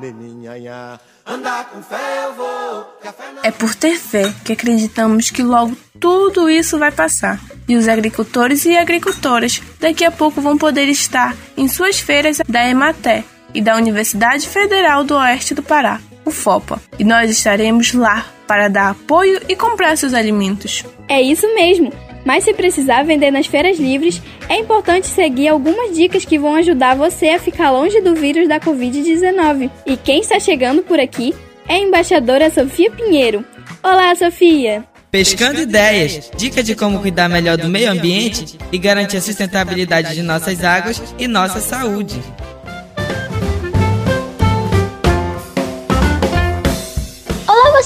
Andar 1.25 1.65
com 1.65 1.81
fé 1.81 2.25
eu 2.25 2.33
vou, 2.33 2.83
que 3.01 3.07
a 3.07 3.13
fé 3.13 3.23
não 3.33 3.43
É 3.43 3.51
por 3.51 3.75
ter 3.75 3.97
fé 3.97 4.33
que 4.43 4.53
acreditamos 4.53 5.29
que 5.29 5.41
logo 5.41 5.75
tudo 5.99 6.49
isso 6.49 6.77
vai 6.77 6.91
passar. 6.91 7.39
E 7.67 7.75
os 7.75 7.87
agricultores 7.87 8.65
e 8.65 8.77
agricultoras 8.77 9.61
daqui 9.79 10.03
a 10.03 10.11
pouco 10.11 10.41
vão 10.41 10.57
poder 10.57 10.87
estar 10.89 11.35
em 11.55 11.67
suas 11.67 11.99
feiras 11.99 12.39
da 12.47 12.67
Ematé 12.67 13.23
e 13.53 13.61
da 13.61 13.75
Universidade 13.75 14.47
Federal 14.47 15.03
do 15.03 15.15
Oeste 15.15 15.53
do 15.53 15.63
Pará, 15.63 15.99
o 16.25 16.31
FOPA. 16.31 16.81
E 16.99 17.03
nós 17.03 17.29
estaremos 17.29 17.93
lá 17.93 18.25
para 18.47 18.67
dar 18.67 18.89
apoio 18.89 19.41
e 19.47 19.55
comprar 19.55 19.97
seus 19.97 20.13
alimentos. 20.13 20.83
É 21.07 21.21
isso 21.21 21.47
mesmo. 21.55 21.93
Mas 22.25 22.43
se 22.43 22.53
precisar 22.53 23.03
vender 23.03 23.31
nas 23.31 23.47
feiras 23.47 23.77
livres, 23.77 24.21
é 24.47 24.57
importante 24.57 25.07
seguir 25.07 25.47
algumas 25.47 25.95
dicas 25.95 26.25
que 26.25 26.39
vão 26.39 26.55
ajudar 26.55 26.95
você 26.95 27.29
a 27.29 27.39
ficar 27.39 27.71
longe 27.71 27.99
do 28.01 28.15
vírus 28.15 28.47
da 28.47 28.59
Covid-19. 28.59 29.69
E 29.85 29.97
quem 29.97 30.21
está 30.21 30.39
chegando 30.39 30.81
por 30.83 30.99
aqui 30.99 31.33
é 31.67 31.75
a 31.75 31.79
embaixadora 31.79 32.49
Sofia 32.49 32.91
Pinheiro. 32.91 33.43
Olá, 33.81 34.15
Sofia! 34.15 34.85
Pescando 35.11 35.61
ideias, 35.61 36.31
dica 36.35 36.63
de 36.63 36.73
como 36.73 36.99
cuidar 36.99 37.29
melhor 37.29 37.55
do 37.55 37.69
meio 37.69 37.91
ambiente 37.91 38.57
e 38.71 38.79
garantir 38.79 39.17
a 39.17 39.21
sustentabilidade 39.21 40.15
de 40.15 40.23
nossas 40.23 40.63
águas 40.63 41.03
e 41.19 41.27
nossa 41.27 41.59
saúde. 41.59 42.19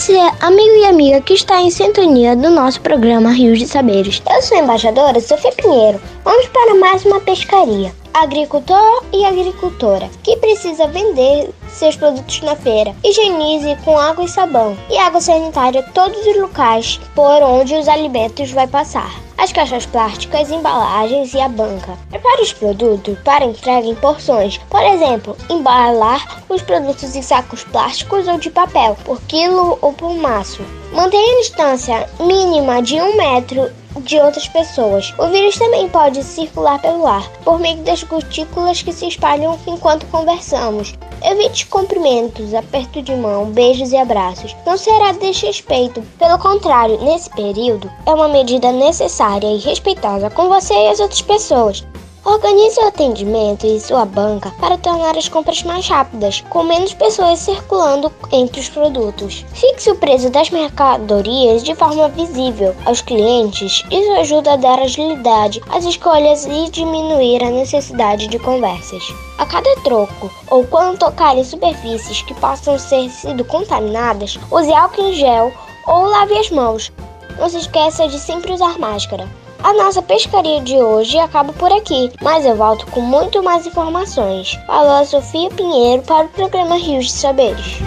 Você, 0.07 0.17
amigo 0.39 0.75
e 0.77 0.85
amiga 0.85 1.19
que 1.19 1.33
está 1.33 1.59
em 1.59 1.69
sintonia 1.69 2.33
do 2.33 2.49
nosso 2.49 2.79
programa 2.79 3.29
Rios 3.29 3.59
de 3.59 3.67
Saberes. 3.67 4.21
Eu 4.33 4.41
sou 4.41 4.57
a 4.57 4.61
embaixadora 4.61 5.19
Sofia 5.19 5.51
Pinheiro. 5.51 5.99
Vamos 6.23 6.47
para 6.47 6.75
mais 6.75 7.03
uma 7.03 7.19
pescaria. 7.19 7.93
Agricultor 8.19 9.03
e 9.13 9.23
agricultora 9.23 10.09
que 10.23 10.35
precisa 10.37 10.87
vender 10.87 11.51
seus 11.69 11.95
produtos 11.95 12.41
na 12.41 12.55
feira. 12.55 12.95
Higienize 13.03 13.77
com 13.85 13.95
água 13.95 14.25
e 14.25 14.27
sabão 14.27 14.75
e 14.89 14.97
água 14.97 15.21
sanitária 15.21 15.83
todos 15.93 16.25
os 16.25 16.35
locais 16.35 16.99
por 17.13 17.43
onde 17.43 17.75
os 17.75 17.87
alimentos 17.87 18.49
vai 18.49 18.65
passar. 18.65 19.13
As 19.37 19.51
caixas 19.51 19.85
plásticas, 19.85 20.49
embalagens 20.49 21.31
e 21.35 21.39
a 21.39 21.47
banca. 21.47 21.95
Prepare 22.09 22.41
os 22.41 22.51
produtos 22.51 23.19
para 23.19 23.45
entrega 23.45 23.85
em 23.85 23.93
porções. 23.93 24.57
Por 24.67 24.81
exemplo, 24.81 25.37
embalar 25.47 26.43
os 26.49 26.63
produtos 26.63 27.15
em 27.15 27.21
sacos 27.21 27.63
plásticos 27.65 28.27
ou 28.27 28.39
de 28.39 28.49
papel, 28.49 28.97
por 29.05 29.21
quilo 29.21 29.77
ou 29.79 29.93
por 29.93 30.15
maço. 30.15 30.63
Mantenha 30.91 31.35
a 31.35 31.41
distância 31.41 32.09
mínima 32.19 32.81
de 32.81 32.99
um 32.99 33.15
metro 33.15 33.69
de 34.01 34.19
outras 34.19 34.47
pessoas. 34.47 35.13
O 35.17 35.27
vírus 35.27 35.57
também 35.57 35.87
pode 35.89 36.23
circular 36.23 36.81
pelo 36.81 37.05
ar, 37.05 37.27
por 37.43 37.59
meio 37.59 37.77
das 37.83 38.03
gotículas 38.03 38.81
que 38.81 38.93
se 38.93 39.07
espalham 39.07 39.57
enquanto 39.67 40.05
conversamos. 40.07 40.93
Evite 41.23 41.65
cumprimentos, 41.67 42.53
aperto 42.53 43.01
de 43.01 43.15
mão, 43.15 43.45
beijos 43.45 43.91
e 43.91 43.97
abraços. 43.97 44.55
Não 44.65 44.77
será 44.77 45.11
desrespeito. 45.13 46.01
Pelo 46.19 46.37
contrário, 46.37 47.01
nesse 47.03 47.29
período, 47.31 47.91
é 48.05 48.13
uma 48.13 48.27
medida 48.27 48.71
necessária 48.71 49.47
e 49.47 49.57
respeitosa 49.57 50.29
com 50.29 50.47
você 50.47 50.73
e 50.73 50.87
as 50.89 50.99
outras 50.99 51.21
pessoas. 51.21 51.83
Organize 52.27 52.77
o 52.81 52.87
atendimento 52.87 53.65
e 53.65 53.79
sua 53.79 54.03
banca 54.03 54.51
para 54.59 54.77
tornar 54.77 55.17
as 55.17 55.29
compras 55.29 55.63
mais 55.63 55.87
rápidas, 55.87 56.43
com 56.49 56.61
menos 56.61 56.93
pessoas 56.93 57.39
circulando 57.39 58.11
entre 58.33 58.59
os 58.59 58.67
produtos. 58.67 59.45
Fixe 59.53 59.89
o 59.89 59.95
preço 59.95 60.29
das 60.29 60.49
mercadorias 60.49 61.63
de 61.63 61.73
forma 61.73 62.09
visível 62.09 62.75
aos 62.83 62.99
clientes. 62.99 63.81
Isso 63.89 64.11
ajuda 64.11 64.51
a 64.51 64.57
dar 64.57 64.77
agilidade 64.77 65.63
às 65.69 65.85
escolhas 65.85 66.45
e 66.45 66.69
diminuir 66.69 67.41
a 67.45 67.49
necessidade 67.49 68.27
de 68.27 68.37
conversas. 68.37 69.03
A 69.37 69.45
cada 69.45 69.73
troco 69.77 70.29
ou 70.51 70.65
quando 70.65 70.99
tocar 70.99 71.37
em 71.37 71.45
superfícies 71.45 72.23
que 72.23 72.33
possam 72.33 72.75
ter 72.75 73.09
sido 73.09 73.45
contaminadas, 73.45 74.37
use 74.51 74.73
álcool 74.73 75.11
em 75.11 75.13
gel 75.13 75.53
ou 75.87 76.03
lave 76.03 76.37
as 76.37 76.51
mãos. 76.51 76.91
Não 77.39 77.47
se 77.47 77.59
esqueça 77.59 78.05
de 78.09 78.19
sempre 78.19 78.51
usar 78.51 78.77
máscara. 78.77 79.25
A 79.63 79.73
nossa 79.73 80.01
pescaria 80.01 80.61
de 80.61 80.75
hoje 80.75 81.17
acaba 81.17 81.51
por 81.51 81.71
aqui, 81.71 82.11
mas 82.21 82.45
eu 82.45 82.55
volto 82.55 82.85
com 82.87 83.01
muito 83.01 83.41
mais 83.43 83.65
informações. 83.65 84.57
Falou 84.67 85.01
a 85.01 85.05
Sofia 85.05 85.49
Pinheiro 85.49 86.03
para 86.03 86.25
o 86.25 86.29
programa 86.29 86.77
Rios 86.77 87.07
de 87.07 87.11
Saberes. 87.13 87.79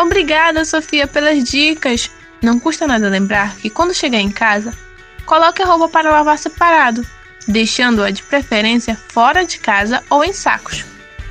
Obrigada, 0.00 0.64
Sofia, 0.64 1.08
pelas 1.08 1.42
dicas. 1.42 2.08
Não 2.40 2.60
custa 2.60 2.86
nada 2.86 3.08
lembrar 3.08 3.56
que 3.56 3.68
quando 3.68 3.92
chegar 3.92 4.20
em 4.20 4.30
casa, 4.30 4.72
coloque 5.26 5.60
a 5.60 5.66
roupa 5.66 5.88
para 5.88 6.10
lavar 6.10 6.38
separado, 6.38 7.04
deixando-a 7.48 8.10
de 8.10 8.22
preferência 8.22 8.96
fora 9.08 9.44
de 9.44 9.58
casa 9.58 10.04
ou 10.08 10.24
em 10.24 10.32
sacos. 10.32 10.84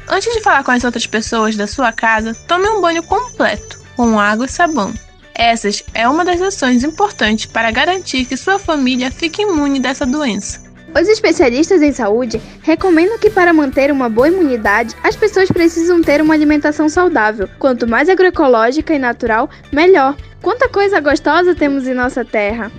Antes 0.05 0.34
de 0.34 0.41
falar 0.41 0.63
com 0.63 0.72
as 0.72 0.84
outras 0.84 1.07
pessoas 1.07 1.55
da 1.55 1.65
sua 1.65 1.93
casa, 1.93 2.34
tome 2.46 2.67
um 2.69 2.81
banho 2.81 3.03
completo, 3.03 3.87
com 3.98 4.20
água 4.20 4.46
e 4.46 4.50
sabão. 4.50 4.94
Essas 5.34 5.84
é 5.94 6.08
uma 6.08 6.24
das 6.24 6.42
ações 6.42 6.84
importantes 6.84 7.48
para 7.48 7.72
garantir 7.72 8.25
que 8.25 8.38
sua 8.38 8.58
família 8.60 9.12
fique 9.12 9.42
imune 9.42 9.80
dessa 9.80 10.06
doença. 10.06 10.66
Os 11.00 11.08
especialistas 11.08 11.82
em 11.82 11.92
saúde 11.92 12.42
recomendam 12.62 13.20
que, 13.20 13.30
para 13.30 13.54
manter 13.54 13.92
uma 13.92 14.10
boa 14.10 14.30
imunidade, 14.30 14.96
as 15.04 15.16
pessoas 15.16 15.50
precisam 15.50 16.01
ter 16.01 16.22
uma 16.22 16.34
alimentação 16.34 16.88
saudável. 16.88 17.50
Quanto 17.60 17.88
mais 17.88 18.10
agroecológica 18.10 18.94
e 18.94 19.00
natural, 19.00 19.50
melhor. 19.72 20.16
Quanta 20.42 20.70
coisa 20.70 21.00
gostosa 21.00 21.54
temos 21.54 21.88
em 21.88 21.94
nossa 21.94 22.24
terra! 22.24 22.72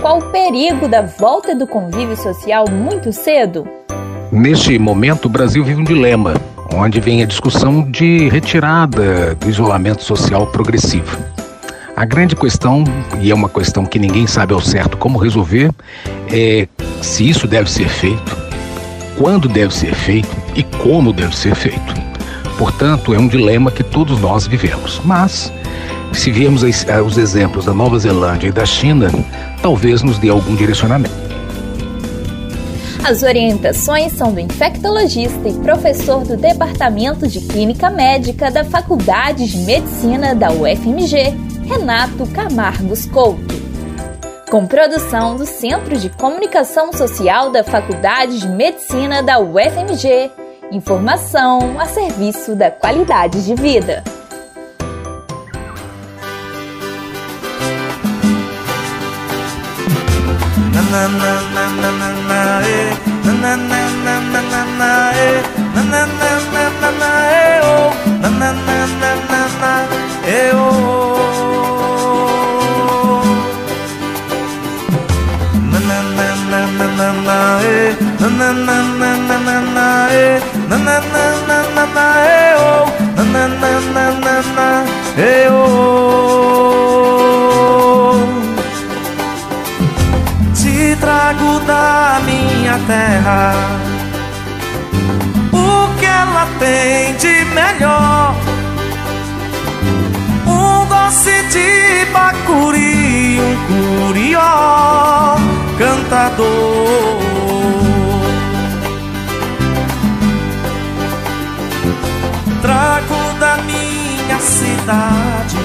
Qual 0.00 0.18
o 0.18 0.30
perigo 0.30 0.88
da 0.88 1.02
volta 1.02 1.54
do 1.54 1.66
convívio 1.66 2.16
social 2.16 2.68
muito 2.68 3.12
cedo? 3.12 3.66
Neste 4.30 4.78
momento, 4.78 5.26
o 5.26 5.30
Brasil 5.30 5.64
vive 5.64 5.80
um 5.80 5.84
dilema, 5.84 6.34
onde 6.74 7.00
vem 7.00 7.22
a 7.22 7.26
discussão 7.26 7.82
de 7.90 8.28
retirada 8.28 9.34
do 9.34 9.48
isolamento 9.48 10.02
social 10.02 10.46
progressivo. 10.48 11.16
A 11.96 12.04
grande 12.04 12.36
questão, 12.36 12.84
e 13.20 13.30
é 13.30 13.34
uma 13.34 13.48
questão 13.48 13.86
que 13.86 13.98
ninguém 13.98 14.26
sabe 14.26 14.52
ao 14.52 14.60
certo 14.60 14.96
como 14.96 15.18
resolver, 15.18 15.70
é 16.30 16.68
se 17.00 17.28
isso 17.28 17.46
deve 17.46 17.70
ser 17.70 17.88
feito, 17.88 18.36
quando 19.16 19.48
deve 19.48 19.74
ser 19.74 19.94
feito 19.94 20.28
e 20.54 20.62
como 20.62 21.12
deve 21.12 21.34
ser 21.34 21.54
feito. 21.54 21.94
Portanto, 22.58 23.14
é 23.14 23.18
um 23.18 23.28
dilema 23.28 23.70
que 23.70 23.82
todos 23.82 24.20
nós 24.20 24.46
vivemos. 24.46 25.00
Mas, 25.04 25.52
se 26.12 26.30
virmos 26.30 26.62
os 26.62 27.18
exemplos 27.18 27.64
da 27.64 27.72
Nova 27.72 27.98
Zelândia 27.98 28.48
e 28.48 28.52
da 28.52 28.66
China, 28.66 29.10
talvez 29.62 30.02
nos 30.02 30.18
dê 30.18 30.28
algum 30.28 30.54
direcionamento. 30.54 31.25
As 33.06 33.22
orientações 33.22 34.14
são 34.14 34.32
do 34.32 34.40
infectologista 34.40 35.48
e 35.48 35.54
professor 35.60 36.24
do 36.24 36.36
Departamento 36.36 37.28
de 37.28 37.40
Clínica 37.40 37.88
Médica 37.88 38.50
da 38.50 38.64
Faculdade 38.64 39.46
de 39.46 39.58
Medicina 39.58 40.34
da 40.34 40.50
UFMG, 40.50 41.32
Renato 41.68 42.26
Camargos 42.34 43.06
Couto. 43.06 43.54
Com 44.50 44.66
produção 44.66 45.36
do 45.36 45.46
Centro 45.46 45.96
de 45.96 46.10
Comunicação 46.10 46.92
Social 46.92 47.50
da 47.50 47.62
Faculdade 47.62 48.40
de 48.40 48.48
Medicina 48.48 49.22
da 49.22 49.38
UFMG. 49.38 50.32
Informação 50.72 51.78
a 51.78 51.86
serviço 51.86 52.56
da 52.56 52.72
qualidade 52.72 53.46
de 53.46 53.54
vida. 53.54 54.02
Na 60.96 61.04
na 61.08 61.32
na 61.54 61.64
na 61.80 61.90
na 62.00 62.08
na 62.28 62.40
eh 62.64 62.88
na 63.24 63.32
na 63.42 63.52
na 63.68 63.80
na 64.04 64.14
na 64.32 64.40
na 64.52 64.60
na 64.80 64.90
eh 65.28 65.40
na 65.74 65.82
na 65.92 66.02
na 66.22 66.32
na 66.54 66.64
na 66.80 66.90
na 67.00 67.10
eh 67.36 67.60
oh 67.64 67.92
na 68.22 68.28
na 68.40 68.50
na 68.66 68.78
na 69.00 69.10
na 69.30 69.40
na 69.60 69.72
eh 70.24 70.52
oh 70.56 71.36
na 75.70 75.78
na 75.86 75.98
na 76.18 76.28
na 76.50 76.60
na 76.78 76.86
na 76.98 77.08
na 77.26 77.38
eh 77.60 77.92
na 78.20 78.28
na 78.40 78.48
na 78.68 78.78
na 79.00 79.10
na 79.28 79.36
na 79.46 79.56
na 79.76 79.86
eh 80.24 80.40
na 80.70 80.76
na 80.86 80.96
na 81.12 81.24
na 81.48 81.58
na 81.76 81.84
na 81.96 82.06
eh 82.24 82.54
oh 82.56 82.84
na 83.16 83.22
na 83.32 83.42
na 83.62 83.72
na 83.94 84.04
na 84.24 84.34
na 84.56 84.68
eh 85.18 85.48
oh 85.52 86.05
terra 92.86 93.52
o 95.52 95.98
que 95.98 96.06
ela 96.06 96.46
tem 96.58 97.14
de 97.16 97.44
melhor. 97.54 98.34
Um 100.46 100.86
doce 100.86 101.42
de 101.50 102.06
bacuri, 102.12 103.40
um 103.40 104.06
curió 104.06 105.36
cantador. 105.78 106.46
Trago 112.62 113.38
da 113.38 113.56
minha 113.58 114.38
cidade 114.40 115.56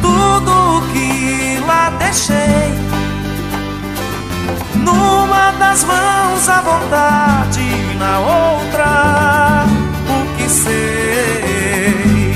tudo 0.00 0.82
que 0.92 1.60
lá 1.66 1.90
deixei 1.98 2.59
das 5.70 5.84
mãos 5.84 6.48
a 6.48 6.60
vontade, 6.62 7.62
na 7.96 8.18
outra 8.18 9.66
o 10.08 10.36
que 10.36 10.48
sei. 10.48 12.34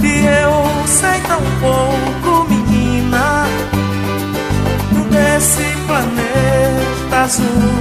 E 0.00 0.26
eu 0.26 0.86
sei 0.86 1.20
tão 1.28 1.42
pouco, 1.60 2.48
menina, 2.48 3.44
desse 5.10 5.64
planeta 5.86 7.24
azul. 7.24 7.74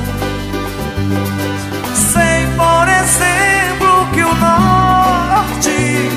Sei, 1.95 2.47
por 2.57 2.85
exemplo, 3.01 4.07
que 4.13 4.23
o 4.23 4.35
norte 4.35 6.09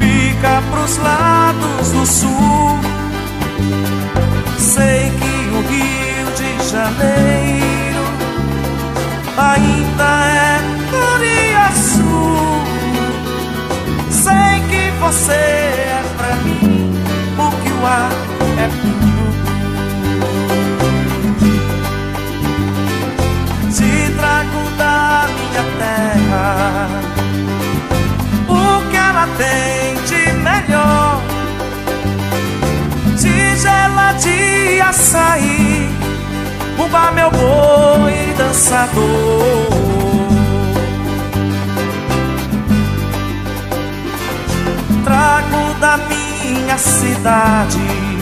fica 0.00 0.62
pros 0.70 0.96
lados 0.96 1.90
do 1.92 2.06
sul 2.06 2.63
Janeiro 6.74 8.04
ainda 9.38 10.10
é 10.26 10.58
Curiaçu. 10.90 12.26
Sei 14.10 14.54
que 14.68 14.82
você 14.98 15.32
é 15.32 16.02
pra 16.16 16.34
mim 16.42 16.92
o 17.38 17.48
que 17.62 17.70
o 17.70 17.86
ar 17.86 18.10
é 18.58 18.66
puro. 18.80 19.26
Te 23.72 23.90
trago 24.16 24.62
da 24.76 25.28
minha 25.28 25.64
terra 25.78 26.88
o 28.48 28.90
que 28.90 28.96
ela 28.96 29.26
tem 29.38 29.94
de 30.06 30.22
melhor 30.40 31.34
de 34.20 34.80
açaí, 34.80 35.88
Uba 36.78 37.10
meu 37.12 37.30
boi 37.30 38.34
dançador. 38.36 39.04
Trago 45.04 45.74
da 45.80 45.98
minha 45.98 46.78
cidade 46.78 48.14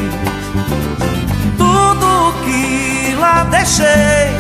tudo 1.57 2.35
que 2.45 3.15
lá 3.19 3.45
deixei. 3.45 4.31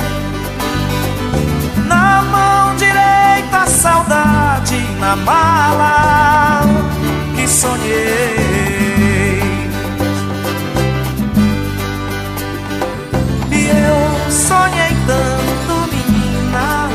Na 1.86 2.22
mão 2.22 2.76
direita 2.76 3.58
a 3.58 3.66
saudade, 3.66 4.78
na 4.98 5.16
mala 5.16 6.62
que 7.34 7.46
sonhei. 7.48 8.52
Sonhei 14.42 14.96
tanto, 15.06 15.74
menina. 15.92 16.88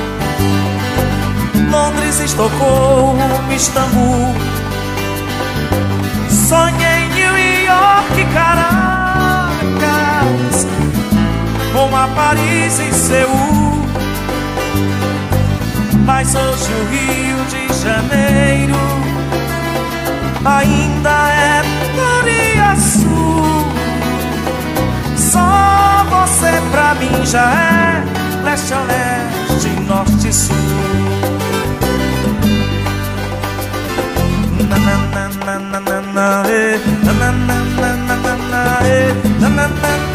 Londres, 1.71 2.19
Estocolmo, 2.19 3.29
Istambul. 3.55 4.35
Sonhei 6.29 7.07
New 7.15 7.37
York, 7.65 8.25
Caracas, 8.33 9.47
Roma, 11.73 12.09
Paris 12.15 12.79
e 12.79 12.93
Seul. 12.93 13.77
Mas 16.05 16.35
hoje 16.35 16.71
o 16.71 16.83
Rio 16.89 17.45
de 17.51 17.67
Janeiro 17.81 18.79
ainda 20.45 21.29
é 21.29 21.57
Sul. 22.79 23.65
Só 25.15 26.05
você 26.09 26.26
já 27.29 27.51
é 27.51 28.03
leste 28.45 28.73
a 28.73 28.79
leste, 28.83 29.69
norte 29.81 30.29
e 30.29 30.33
sul. 30.33 30.55
Na 34.69 34.77
na 34.77 34.97
na 35.13 35.27
na 35.45 35.59
na 35.59 35.79
na 35.79 36.01
na 36.01 36.43
na 36.43 36.61
na 37.05 37.21
na 37.27 37.57
na 37.57 37.95
na 37.95 38.35
na 39.39 39.49
na 39.49 39.67
na 39.67 40.06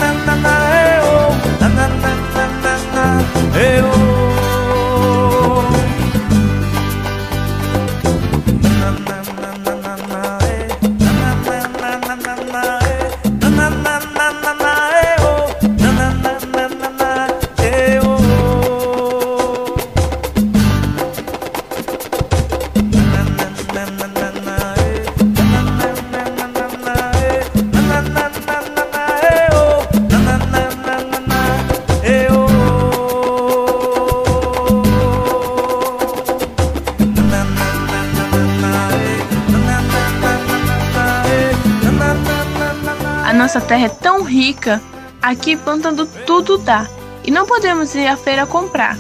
nossa 43.33 43.61
terra 43.61 43.87
é 43.87 43.89
tão 43.89 44.23
rica, 44.23 44.81
aqui 45.21 45.57
plantando 45.57 46.07
tudo 46.27 46.59
dá. 46.59 46.87
E 47.25 47.31
não 47.31 47.47
podemos 47.47 47.95
ir 47.95 48.07
à 48.07 48.17
feira 48.17 48.47
comprar. 48.47 48.99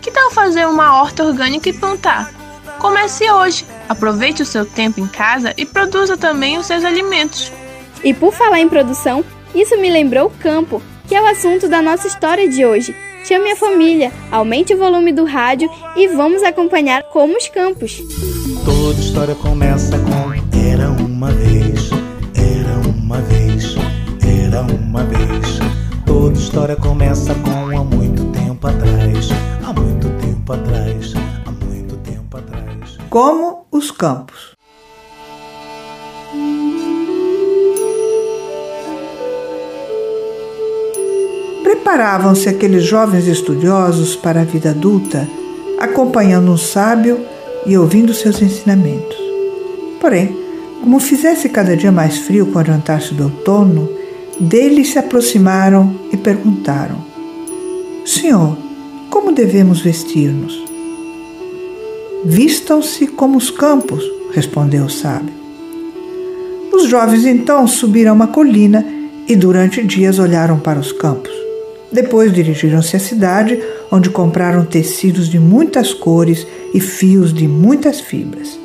Que 0.00 0.10
tal 0.10 0.30
fazer 0.30 0.66
uma 0.66 1.00
horta 1.00 1.24
orgânica 1.24 1.68
e 1.68 1.72
plantar? 1.72 2.32
Comece 2.78 3.28
hoje. 3.30 3.66
Aproveite 3.88 4.42
o 4.42 4.46
seu 4.46 4.64
tempo 4.64 5.00
em 5.00 5.06
casa 5.06 5.52
e 5.56 5.66
produza 5.66 6.16
também 6.16 6.56
os 6.56 6.66
seus 6.66 6.84
alimentos. 6.84 7.52
E 8.04 8.14
por 8.14 8.32
falar 8.32 8.60
em 8.60 8.68
produção, 8.68 9.24
isso 9.54 9.76
me 9.78 9.90
lembrou 9.90 10.26
o 10.26 10.38
campo, 10.42 10.80
que 11.06 11.14
é 11.14 11.22
o 11.22 11.26
assunto 11.26 11.68
da 11.68 11.82
nossa 11.82 12.06
história 12.06 12.48
de 12.48 12.64
hoje. 12.64 12.94
Chame 13.24 13.50
a 13.50 13.56
família, 13.56 14.12
aumente 14.30 14.72
o 14.72 14.78
volume 14.78 15.12
do 15.12 15.24
rádio 15.24 15.68
e 15.96 16.06
vamos 16.08 16.42
acompanhar 16.42 17.02
como 17.04 17.36
os 17.36 17.48
campos. 17.48 18.00
Toda 18.64 19.00
história 19.00 19.34
começa 19.34 19.98
com 19.98 20.32
Era 20.56 20.90
uma 20.90 21.30
vez, 21.30 21.90
era 22.34 22.88
uma 22.88 23.20
vez, 23.22 23.47
era 24.48 24.62
uma 24.62 25.04
vez. 25.04 25.58
Toda 26.06 26.38
história 26.38 26.74
começa 26.74 27.34
com 27.34 27.78
há 27.78 27.84
muito 27.84 28.24
tempo 28.32 28.66
atrás, 28.66 29.28
há 29.62 29.72
muito 29.72 30.08
tempo 30.20 30.52
atrás, 30.52 31.12
há 31.44 31.64
muito 31.64 31.96
tempo 31.96 32.36
atrás. 32.36 32.96
Como 33.10 33.66
os 33.70 33.90
campos. 33.90 34.56
Preparavam-se 41.62 42.48
aqueles 42.48 42.84
jovens 42.84 43.26
estudiosos 43.26 44.16
para 44.16 44.40
a 44.40 44.44
vida 44.44 44.70
adulta, 44.70 45.28
acompanhando 45.78 46.50
um 46.50 46.56
sábio 46.56 47.20
e 47.66 47.76
ouvindo 47.76 48.14
seus 48.14 48.40
ensinamentos. 48.40 49.16
Porém, 50.00 50.34
como 50.80 50.98
fizesse 51.00 51.48
cada 51.50 51.76
dia 51.76 51.92
mais 51.92 52.18
frio 52.18 52.46
com 52.46 52.56
o 52.56 52.60
adiantar-se 52.60 53.12
do 53.12 53.24
outono, 53.24 53.97
deles 54.40 54.90
se 54.90 54.98
aproximaram 54.98 55.94
e 56.12 56.16
perguntaram: 56.16 57.04
Senhor, 58.04 58.56
como 59.10 59.32
devemos 59.32 59.80
vestir-nos? 59.80 60.64
Vistam-se 62.24 63.06
como 63.06 63.38
os 63.38 63.50
campos, 63.50 64.04
respondeu 64.32 64.84
o 64.84 64.90
sábio. 64.90 65.32
Os 66.72 66.84
jovens 66.84 67.24
então 67.24 67.66
subiram 67.66 68.14
uma 68.14 68.28
colina 68.28 68.84
e 69.26 69.36
durante 69.36 69.84
dias 69.84 70.18
olharam 70.18 70.58
para 70.58 70.78
os 70.78 70.92
campos. 70.92 71.32
Depois 71.90 72.32
dirigiram-se 72.32 72.96
à 72.96 73.00
cidade, 73.00 73.58
onde 73.90 74.10
compraram 74.10 74.64
tecidos 74.64 75.28
de 75.28 75.38
muitas 75.38 75.94
cores 75.94 76.46
e 76.74 76.80
fios 76.80 77.32
de 77.32 77.48
muitas 77.48 78.00
fibras. 78.00 78.58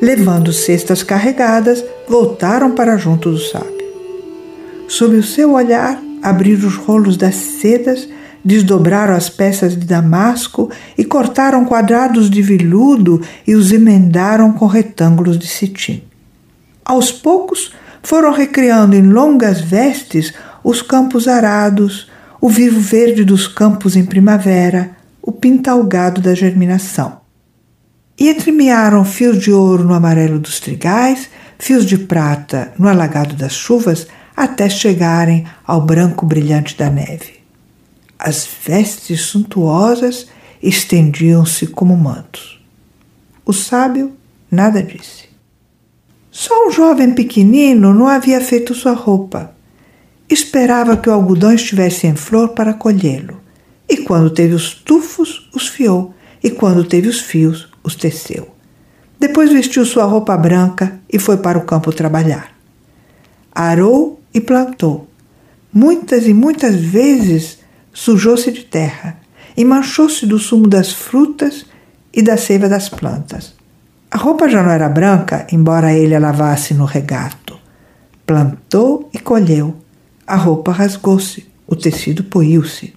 Levando 0.00 0.52
cestas 0.52 1.02
carregadas, 1.02 1.84
voltaram 2.08 2.72
para 2.72 2.96
junto 2.96 3.30
do 3.30 3.38
sábio. 3.38 3.81
Sob 4.92 5.16
o 5.16 5.22
seu 5.22 5.52
olhar, 5.54 5.98
abriram 6.22 6.68
os 6.68 6.76
rolos 6.76 7.16
das 7.16 7.34
sedas, 7.34 8.06
desdobraram 8.44 9.14
as 9.14 9.30
peças 9.30 9.74
de 9.74 9.86
damasco 9.86 10.70
e 10.98 11.02
cortaram 11.02 11.64
quadrados 11.64 12.28
de 12.28 12.42
veludo 12.42 13.18
e 13.46 13.54
os 13.54 13.72
emendaram 13.72 14.52
com 14.52 14.66
retângulos 14.66 15.38
de 15.38 15.46
cetim. 15.46 16.02
Aos 16.84 17.10
poucos, 17.10 17.72
foram 18.02 18.34
recriando 18.34 18.94
em 18.94 19.00
longas 19.00 19.62
vestes 19.62 20.34
os 20.62 20.82
campos 20.82 21.26
arados, 21.26 22.10
o 22.38 22.50
vivo 22.50 22.78
verde 22.78 23.24
dos 23.24 23.48
campos 23.48 23.96
em 23.96 24.04
primavera, 24.04 24.90
o 25.22 25.32
pintalgado 25.32 26.20
da 26.20 26.34
germinação. 26.34 27.22
E 28.20 28.28
entremearam 28.28 29.06
fios 29.06 29.38
de 29.38 29.50
ouro 29.50 29.84
no 29.84 29.94
amarelo 29.94 30.38
dos 30.38 30.60
trigais, 30.60 31.30
fios 31.58 31.86
de 31.86 31.96
prata 31.96 32.74
no 32.78 32.86
alagado 32.86 33.34
das 33.34 33.54
chuvas, 33.54 34.06
até 34.36 34.68
chegarem 34.68 35.44
ao 35.66 35.80
branco 35.80 36.24
brilhante 36.26 36.76
da 36.76 36.90
neve. 36.90 37.40
As 38.18 38.48
vestes 38.66 39.22
suntuosas 39.22 40.26
estendiam-se 40.62 41.66
como 41.66 41.96
mantos. 41.96 42.60
O 43.44 43.52
sábio 43.52 44.12
nada 44.50 44.82
disse. 44.82 45.30
Só 46.30 46.68
um 46.68 46.70
jovem 46.70 47.12
pequenino 47.12 47.92
não 47.92 48.06
havia 48.06 48.40
feito 48.40 48.74
sua 48.74 48.92
roupa 48.92 49.52
Esperava 50.32 50.96
que 50.96 51.10
o 51.10 51.12
algodão 51.12 51.52
estivesse 51.52 52.06
em 52.06 52.16
flor 52.16 52.54
para 52.54 52.72
colhê-lo. 52.72 53.38
E 53.86 53.98
quando 53.98 54.30
teve 54.30 54.54
os 54.54 54.72
tufos, 54.72 55.50
os 55.54 55.68
fiou, 55.68 56.14
e 56.42 56.48
quando 56.48 56.84
teve 56.84 57.06
os 57.06 57.20
fios, 57.20 57.68
os 57.84 57.94
teceu. 57.94 58.48
Depois 59.20 59.52
vestiu 59.52 59.84
sua 59.84 60.04
roupa 60.04 60.34
branca 60.34 60.98
e 61.12 61.18
foi 61.18 61.36
para 61.36 61.58
o 61.58 61.66
campo 61.66 61.92
trabalhar. 61.92 62.50
Arou 63.54 64.21
e 64.32 64.40
plantou. 64.40 65.08
Muitas 65.72 66.26
e 66.26 66.34
muitas 66.34 66.74
vezes 66.76 67.58
sujou-se 67.92 68.50
de 68.50 68.64
terra 68.64 69.18
e 69.56 69.64
manchou-se 69.64 70.26
do 70.26 70.38
sumo 70.38 70.66
das 70.66 70.92
frutas 70.92 71.66
e 72.12 72.22
da 72.22 72.36
seiva 72.36 72.68
das 72.68 72.88
plantas. 72.88 73.54
A 74.10 74.18
roupa 74.18 74.48
já 74.48 74.62
não 74.62 74.70
era 74.70 74.88
branca, 74.88 75.46
embora 75.50 75.92
ele 75.94 76.14
a 76.14 76.18
lavasse 76.18 76.74
no 76.74 76.84
regato. 76.84 77.58
Plantou 78.26 79.08
e 79.12 79.18
colheu 79.18 79.82
a 80.26 80.36
roupa 80.36 80.72
rasgou-se, 80.72 81.44
o 81.66 81.76
tecido 81.76 82.24
poiu-se. 82.24 82.94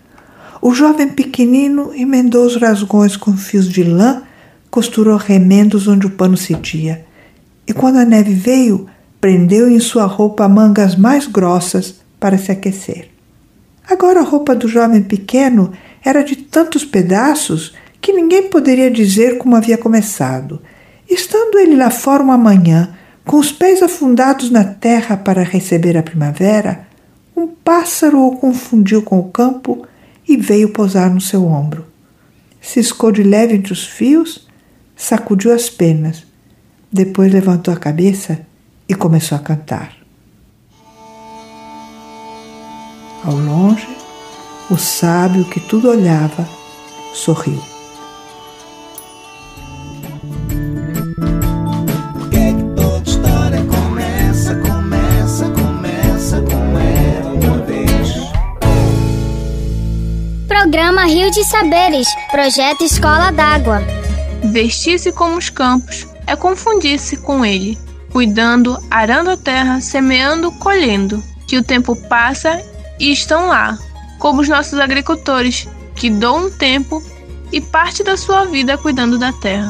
O 0.62 0.74
jovem 0.74 1.10
pequenino 1.10 1.92
emendou 1.94 2.46
os 2.46 2.56
rasgões 2.56 3.18
com 3.18 3.36
fios 3.36 3.68
de 3.68 3.84
lã, 3.84 4.24
costurou 4.70 5.18
remendos 5.18 5.88
onde 5.88 6.06
o 6.06 6.12
pano 6.12 6.38
cedia. 6.38 7.06
E 7.68 7.74
quando 7.74 7.98
a 7.98 8.06
neve 8.06 8.34
veio, 8.34 8.88
prendeu 9.26 9.68
em 9.68 9.80
sua 9.80 10.06
roupa 10.06 10.48
mangas 10.48 10.96
mais 10.96 11.26
grossas 11.26 11.96
para 12.20 12.38
se 12.38 12.52
aquecer. 12.52 13.10
Agora 13.90 14.20
a 14.20 14.24
roupa 14.24 14.54
do 14.54 14.68
jovem 14.68 15.02
pequeno 15.02 15.74
era 16.04 16.24
de 16.24 16.36
tantos 16.36 16.86
pedaços 16.86 17.74
que 18.00 18.14
ninguém 18.14 18.52
poderia 18.52 18.92
dizer 18.92 19.40
como 19.40 19.56
havia 19.56 19.80
começado. 19.80 20.62
Estando 21.10 21.58
ele 21.58 21.76
lá 21.76 21.90
fora 21.90 22.22
uma 22.22 22.38
manhã, 22.38 22.96
com 23.26 23.38
os 23.38 23.52
pés 23.52 23.82
afundados 23.82 24.52
na 24.52 24.64
terra 24.64 25.18
para 25.18 25.42
receber 25.42 25.98
a 25.98 26.04
primavera, 26.04 26.88
um 27.36 27.48
pássaro 27.48 28.20
o 28.28 28.38
confundiu 28.38 29.02
com 29.02 29.18
o 29.18 29.32
campo 29.32 29.88
e 30.30 30.38
veio 30.38 30.70
pousar 30.70 31.10
no 31.10 31.20
seu 31.20 31.48
ombro. 31.48 31.84
Ciscou 32.62 33.12
de 33.12 33.24
leve 33.24 33.56
entre 33.56 33.74
os 33.74 33.88
fios, 33.88 34.48
sacudiu 34.96 35.52
as 35.52 35.68
penas, 35.68 36.24
depois 36.94 37.34
levantou 37.34 37.74
a 37.74 37.78
cabeça 37.78 38.46
e 38.88 38.94
começou 38.94 39.38
a 39.38 39.42
cantar. 39.42 39.94
Ao 43.24 43.34
longe, 43.34 43.88
o 44.70 44.78
sábio 44.78 45.46
que 45.46 45.60
tudo 45.60 45.90
olhava 45.90 46.48
sorriu. 47.14 47.62
Programa 60.48 61.06
Rio 61.06 61.32
de 61.32 61.44
Saberes, 61.44 62.08
Projeto 62.32 62.84
Escola 62.84 63.32
d'Água. 63.32 63.82
Vestir-se 64.52 65.12
como 65.12 65.38
os 65.38 65.50
campos 65.50 66.08
é 66.28 66.36
confundir-se 66.36 67.18
com 67.18 67.46
ele, 67.46 67.78
cuidando, 68.16 68.82
arando 68.90 69.30
a 69.30 69.36
terra, 69.36 69.82
semeando, 69.82 70.50
colhendo, 70.54 71.22
que 71.46 71.58
o 71.58 71.62
tempo 71.62 71.94
passa 72.08 72.64
e 72.98 73.12
estão 73.12 73.50
lá, 73.50 73.78
como 74.20 74.40
os 74.40 74.48
nossos 74.48 74.80
agricultores, 74.80 75.68
que 75.94 76.10
dão 76.10 76.46
um 76.46 76.50
tempo 76.50 77.04
e 77.52 77.60
parte 77.60 78.06
da 78.06 78.16
sua 78.16 78.46
vida 78.46 78.78
cuidando 78.78 79.20
da 79.20 79.34
terra. 79.34 79.70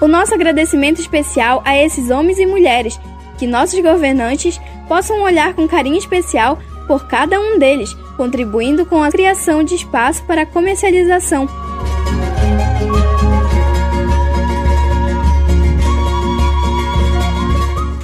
O 0.00 0.08
nosso 0.08 0.34
agradecimento 0.34 1.00
especial 1.00 1.62
a 1.64 1.76
esses 1.76 2.10
homens 2.10 2.40
e 2.40 2.46
mulheres, 2.46 2.98
que 3.38 3.46
nossos 3.46 3.78
governantes 3.78 4.60
possam 4.88 5.22
olhar 5.22 5.54
com 5.54 5.68
carinho 5.68 5.98
especial 5.98 6.58
por 6.88 7.06
cada 7.06 7.38
um 7.38 7.60
deles 7.60 7.96
contribuindo 8.18 8.84
com 8.84 9.00
a 9.00 9.12
criação 9.12 9.62
de 9.62 9.76
espaço 9.76 10.24
para 10.24 10.42
a 10.42 10.46
comercialização. 10.46 11.48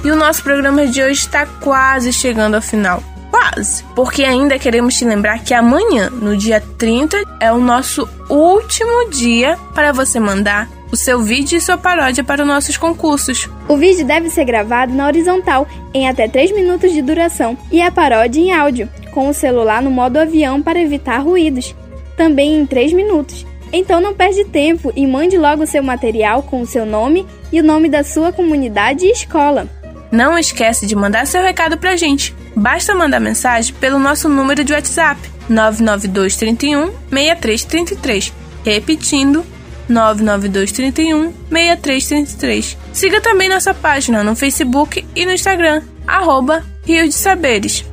E 0.05 0.11
o 0.11 0.15
nosso 0.15 0.43
programa 0.43 0.85
de 0.85 1.01
hoje 1.01 1.21
está 1.21 1.47
quase 1.47 2.13
chegando 2.13 2.53
ao 2.53 2.61
final. 2.61 3.01
Quase! 3.31 3.83
Porque 3.95 4.23
ainda 4.23 4.59
queremos 4.59 4.93
te 4.93 5.03
lembrar 5.03 5.43
que 5.43 5.51
amanhã, 5.51 6.11
no 6.11 6.37
dia 6.37 6.61
30, 6.77 7.23
é 7.39 7.51
o 7.51 7.57
nosso 7.57 8.07
último 8.29 9.09
dia 9.09 9.57
para 9.73 9.91
você 9.91 10.19
mandar 10.19 10.69
o 10.91 10.95
seu 10.95 11.23
vídeo 11.23 11.57
e 11.57 11.61
sua 11.61 11.75
paródia 11.75 12.23
para 12.23 12.43
os 12.43 12.47
nossos 12.47 12.77
concursos. 12.77 13.49
O 13.67 13.77
vídeo 13.77 14.05
deve 14.05 14.29
ser 14.29 14.45
gravado 14.45 14.93
na 14.93 15.07
horizontal, 15.07 15.67
em 15.91 16.07
até 16.07 16.27
3 16.27 16.51
minutos 16.51 16.93
de 16.93 17.01
duração, 17.01 17.57
e 17.71 17.81
a 17.81 17.89
paródia 17.89 18.39
em 18.39 18.53
áudio, 18.53 18.87
com 19.09 19.27
o 19.27 19.33
celular 19.33 19.81
no 19.81 19.89
modo 19.89 20.17
avião 20.17 20.61
para 20.61 20.79
evitar 20.79 21.17
ruídos, 21.17 21.73
também 22.15 22.59
em 22.59 22.63
3 22.67 22.93
minutos. 22.93 23.43
Então 23.73 23.99
não 23.99 24.13
perde 24.13 24.45
tempo 24.45 24.93
e 24.95 25.07
mande 25.07 25.35
logo 25.35 25.63
o 25.63 25.67
seu 25.67 25.81
material 25.81 26.43
com 26.43 26.61
o 26.61 26.67
seu 26.67 26.85
nome 26.85 27.25
e 27.51 27.59
o 27.59 27.63
nome 27.63 27.89
da 27.89 28.03
sua 28.03 28.31
comunidade 28.31 29.03
e 29.03 29.11
escola. 29.11 29.67
Não 30.15 30.39
esquece 30.39 30.85
de 30.85 30.95
mandar 30.95 31.27
seu 31.27 31.43
recado 31.43 31.77
pra 31.77 31.97
gente. 31.97 32.33
Basta 32.55 32.95
mandar 32.95 33.19
mensagem 33.19 33.75
pelo 33.75 33.99
nosso 33.99 34.29
número 34.29 34.63
de 34.63 34.71
WhatsApp 34.71 35.19
992 35.49 36.37
31 36.37 36.85
6333. 37.09 38.33
Repetindo 38.63 39.45
992 39.89 40.71
31 40.71 41.33
6333. 41.51 42.77
Siga 42.93 43.19
também 43.19 43.49
nossa 43.49 43.73
página 43.73 44.23
no 44.23 44.37
Facebook 44.37 45.05
e 45.13 45.25
no 45.25 45.33
Instagram, 45.33 45.81
arroba 46.07 46.63
Rio 46.85 47.09
de 47.09 47.13
Saberes. 47.13 47.83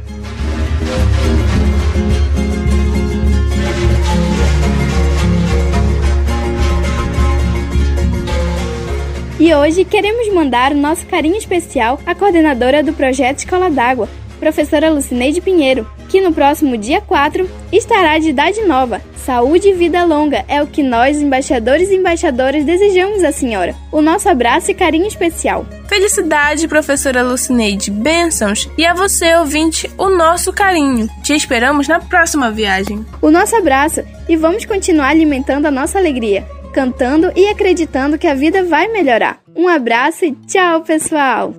E 9.43 9.53
hoje 9.53 9.85
queremos 9.85 10.33
mandar 10.33 10.71
o 10.71 10.77
nosso 10.77 11.05
carinho 11.05 11.37
especial 11.37 11.99
à 12.07 12.15
coordenadora 12.15 12.81
do 12.81 12.93
projeto 12.93 13.41
Escola 13.41 13.69
d'Água, 13.69 14.09
professora 14.39 14.89
Lucineide 14.89 15.41
Pinheiro, 15.41 15.85
que 16.09 16.21
no 16.21 16.33
próximo 16.33 16.79
dia 16.79 17.01
4 17.01 17.51
estará 17.73 18.17
de 18.19 18.29
idade 18.29 18.61
nova. 18.63 19.03
Saúde 19.17 19.71
e 19.71 19.73
vida 19.73 20.05
longa 20.05 20.45
é 20.47 20.63
o 20.63 20.69
que 20.69 20.81
nós, 20.81 21.21
embaixadores 21.21 21.91
e 21.91 21.97
embaixadoras, 21.97 22.65
desejamos 22.65 23.25
à 23.25 23.33
senhora. 23.33 23.75
O 23.91 24.01
nosso 24.01 24.29
abraço 24.29 24.71
e 24.71 24.75
carinho 24.75 25.09
especial. 25.09 25.67
Felicidade, 25.89 26.69
professora 26.69 27.25
Lucineide, 27.25 27.91
bênçãos 27.91 28.71
e 28.79 28.87
a 28.87 28.95
você, 28.95 29.35
ouvinte, 29.35 29.91
o 29.99 30.09
nosso 30.09 30.53
carinho. 30.53 31.09
Te 31.21 31.35
esperamos 31.35 31.89
na 31.89 31.99
próxima 31.99 32.49
viagem. 32.49 33.05
O 33.21 33.29
nosso 33.29 33.57
abraço 33.57 34.05
e 34.29 34.37
vamos 34.37 34.65
continuar 34.65 35.09
alimentando 35.09 35.67
a 35.67 35.71
nossa 35.73 35.99
alegria 35.99 36.47
cantando 36.73 37.31
e 37.37 37.47
acreditando 37.49 38.19
que 38.19 38.27
a 38.27 38.35
vida 38.35 38.65
vai 38.65 38.89
melhorar. 38.89 39.41
Um 39.55 39.69
abraço 39.69 40.25
e 40.25 40.33
tchau, 40.33 40.81
pessoal! 40.83 41.55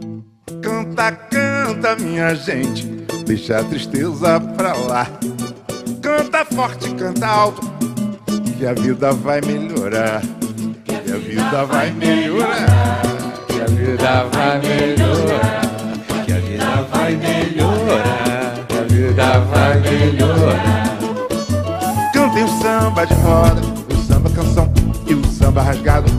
Canta, 0.61 1.11
canta, 1.11 1.95
minha 1.97 2.33
gente, 2.35 2.85
deixa 3.25 3.59
a 3.59 3.63
tristeza 3.63 4.39
pra 4.39 4.73
lá. 4.73 5.07
Canta 6.01 6.43
forte, 6.45 6.89
canta 6.95 7.27
alto, 7.27 7.61
que 8.57 8.65
a 8.65 8.73
vida 8.73 9.11
vai 9.13 9.39
melhorar. 9.41 10.21
Que 10.85 11.11
a 11.11 11.17
vida 11.17 11.65
vai 11.65 11.91
melhorar. 11.91 13.01
Que 13.47 13.61
a 13.61 13.65
vida 13.65 14.23
vai 14.31 14.59
melhorar. 14.59 15.61
Que 16.25 16.33
a 16.33 16.39
vida 16.39 16.87
vai 16.91 17.15
melhorar. 17.15 18.65
Que 18.67 18.77
a 18.77 18.83
vida 18.83 19.39
vai 19.39 19.79
melhorar. 19.79 20.97
Cantem 22.13 22.43
o 22.43 22.47
samba 22.47 23.05
de 23.05 23.13
roda, 23.15 23.61
o 23.91 23.97
samba 24.07 24.29
canção 24.29 24.82
samba 25.43 25.61
rasgado. 25.61 26.09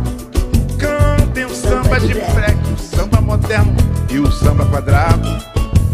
Cantem 0.78 1.46
o 1.46 1.48
samba 1.48 1.98
de 1.98 2.12
freque, 2.12 2.72
o 2.74 2.78
samba 2.78 3.22
moderno 3.22 3.74
e 4.10 4.18
o 4.18 4.30
samba 4.30 4.66
quadrado. 4.66 5.26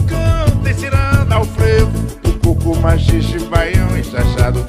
Cantem 0.08 0.74
ciranda 0.74 1.36
ao 1.36 1.44
frevo, 1.44 1.92
o 2.26 2.32
coco 2.40 2.76
machixe, 2.80 3.38
baião 3.44 3.96
e 3.96 4.02
chachado. 4.02 4.66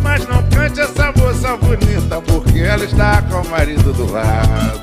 Mas 0.00 0.24
não 0.28 0.40
cante 0.48 0.80
essa 0.80 1.12
moça 1.16 1.56
bonita, 1.56 2.20
porque 2.20 2.60
ela 2.60 2.84
está 2.84 3.20
com 3.22 3.40
o 3.40 3.50
marido 3.50 3.92
do 3.92 4.12
lado. 4.12 4.73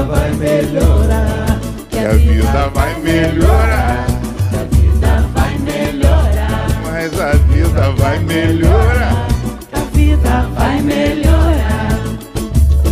Vida 0.00 0.04
vai 0.04 0.30
melhorar. 0.32 1.60
Que 1.90 1.98
a 1.98 2.12
vida 2.12 2.68
vai 2.74 3.00
melhorar. 3.00 4.06
Que 4.48 4.56
a 4.56 4.64
vida 4.64 5.28
vai 5.34 5.58
melhorar. 5.58 6.66
Mas 6.84 7.20
a 7.20 7.32
vida 7.32 7.90
vai 7.92 8.18
melhorar. 8.20 9.26
Que 9.68 9.76
a 9.76 9.84
vida 9.92 10.48
vai 10.54 10.80
melhorar. 10.80 11.98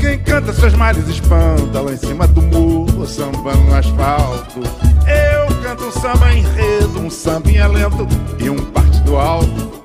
Quem 0.00 0.18
canta 0.18 0.52
seus 0.52 0.74
males 0.74 1.08
espanta 1.08 1.80
lá 1.80 1.92
em 1.92 1.96
cima 1.96 2.26
do 2.26 2.42
muro, 2.42 3.06
samba 3.06 3.54
no 3.54 3.74
asfalto. 3.74 4.60
Eu 5.06 5.62
canto 5.62 5.84
um 5.84 5.92
samba 5.92 6.32
enredo, 6.34 7.00
um 7.00 7.10
sambinha 7.10 7.66
lento 7.68 8.06
e 8.38 8.50
um 8.50 8.58
partido 8.66 9.16
alto. 9.16 9.82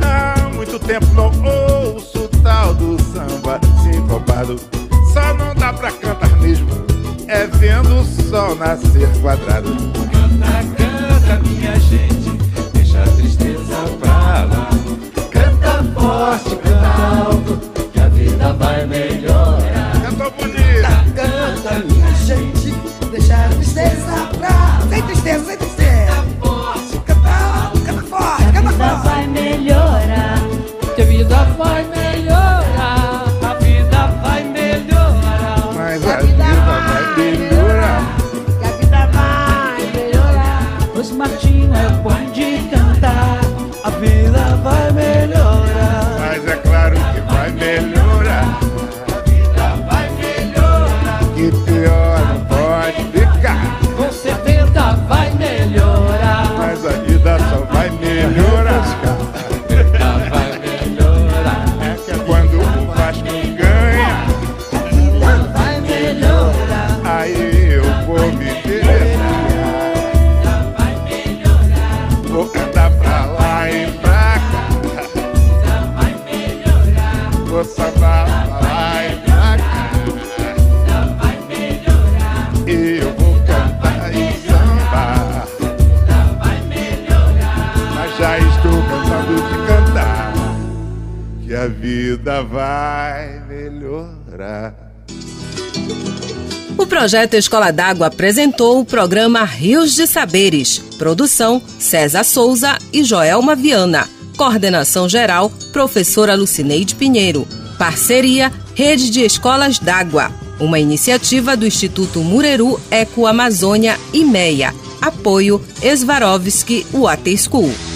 Há 0.00 0.48
muito 0.54 0.78
tempo 0.78 1.06
não 1.14 1.30
ouço 1.44 2.28
tal 2.42 2.74
do 2.74 3.00
samba 3.02 3.60
sincopado. 3.82 4.81
Dá 5.62 5.72
pra 5.72 5.92
cantar 5.92 6.40
mesmo, 6.40 6.66
é 7.28 7.46
vendo 7.46 8.00
o 8.00 8.04
sol 8.04 8.56
nascer 8.56 9.08
quadrado. 9.20 9.70
Canta, 9.70 10.64
canta, 10.76 11.48
minha 11.48 11.78
gente, 11.78 12.36
deixa 12.74 13.00
a 13.00 13.06
tristeza 13.06 13.76
pra 14.00 14.42
lá. 14.42 14.70
Canta 15.30 15.84
forte, 15.94 16.56
canta 16.56 16.88
alto, 17.16 17.60
que 17.92 18.00
a 18.00 18.08
vida 18.08 18.52
vai 18.54 18.84
melhorar. 18.86 20.02
Canta 20.02 20.30
bonito. 20.30 20.82
Canta, 21.14 21.78
minha 21.86 22.12
gente, 22.12 22.74
deixa 23.12 23.36
a 23.36 23.48
tristeza 23.50 24.30
pra 24.36 24.48
lá. 24.48 24.80
Sem 24.90 25.02
tristeza, 25.02 25.44
sem 25.44 25.56
tristeza. 25.58 25.71
Projeto 97.02 97.34
Escola 97.34 97.72
d'Água 97.72 98.06
apresentou 98.06 98.78
o 98.78 98.84
programa 98.84 99.42
Rios 99.42 99.92
de 99.96 100.06
Saberes. 100.06 100.78
Produção: 100.98 101.60
César 101.76 102.22
Souza 102.22 102.78
e 102.92 103.02
Joelma 103.02 103.56
Viana. 103.56 104.08
Coordenação 104.36 105.08
geral: 105.08 105.50
Professora 105.72 106.36
Lucineide 106.36 106.94
Pinheiro. 106.94 107.44
Parceria: 107.76 108.52
Rede 108.76 109.10
de 109.10 109.20
Escolas 109.20 109.80
d'Água. 109.80 110.30
Uma 110.60 110.78
iniciativa 110.78 111.56
do 111.56 111.66
Instituto 111.66 112.20
Mureru 112.20 112.80
Eco 112.88 113.26
Amazônia 113.26 113.98
e 114.12 114.24
MEIA. 114.24 114.72
Apoio: 115.00 115.60
Esvarovski 115.82 116.86
Water 116.94 117.36
School. 117.36 117.91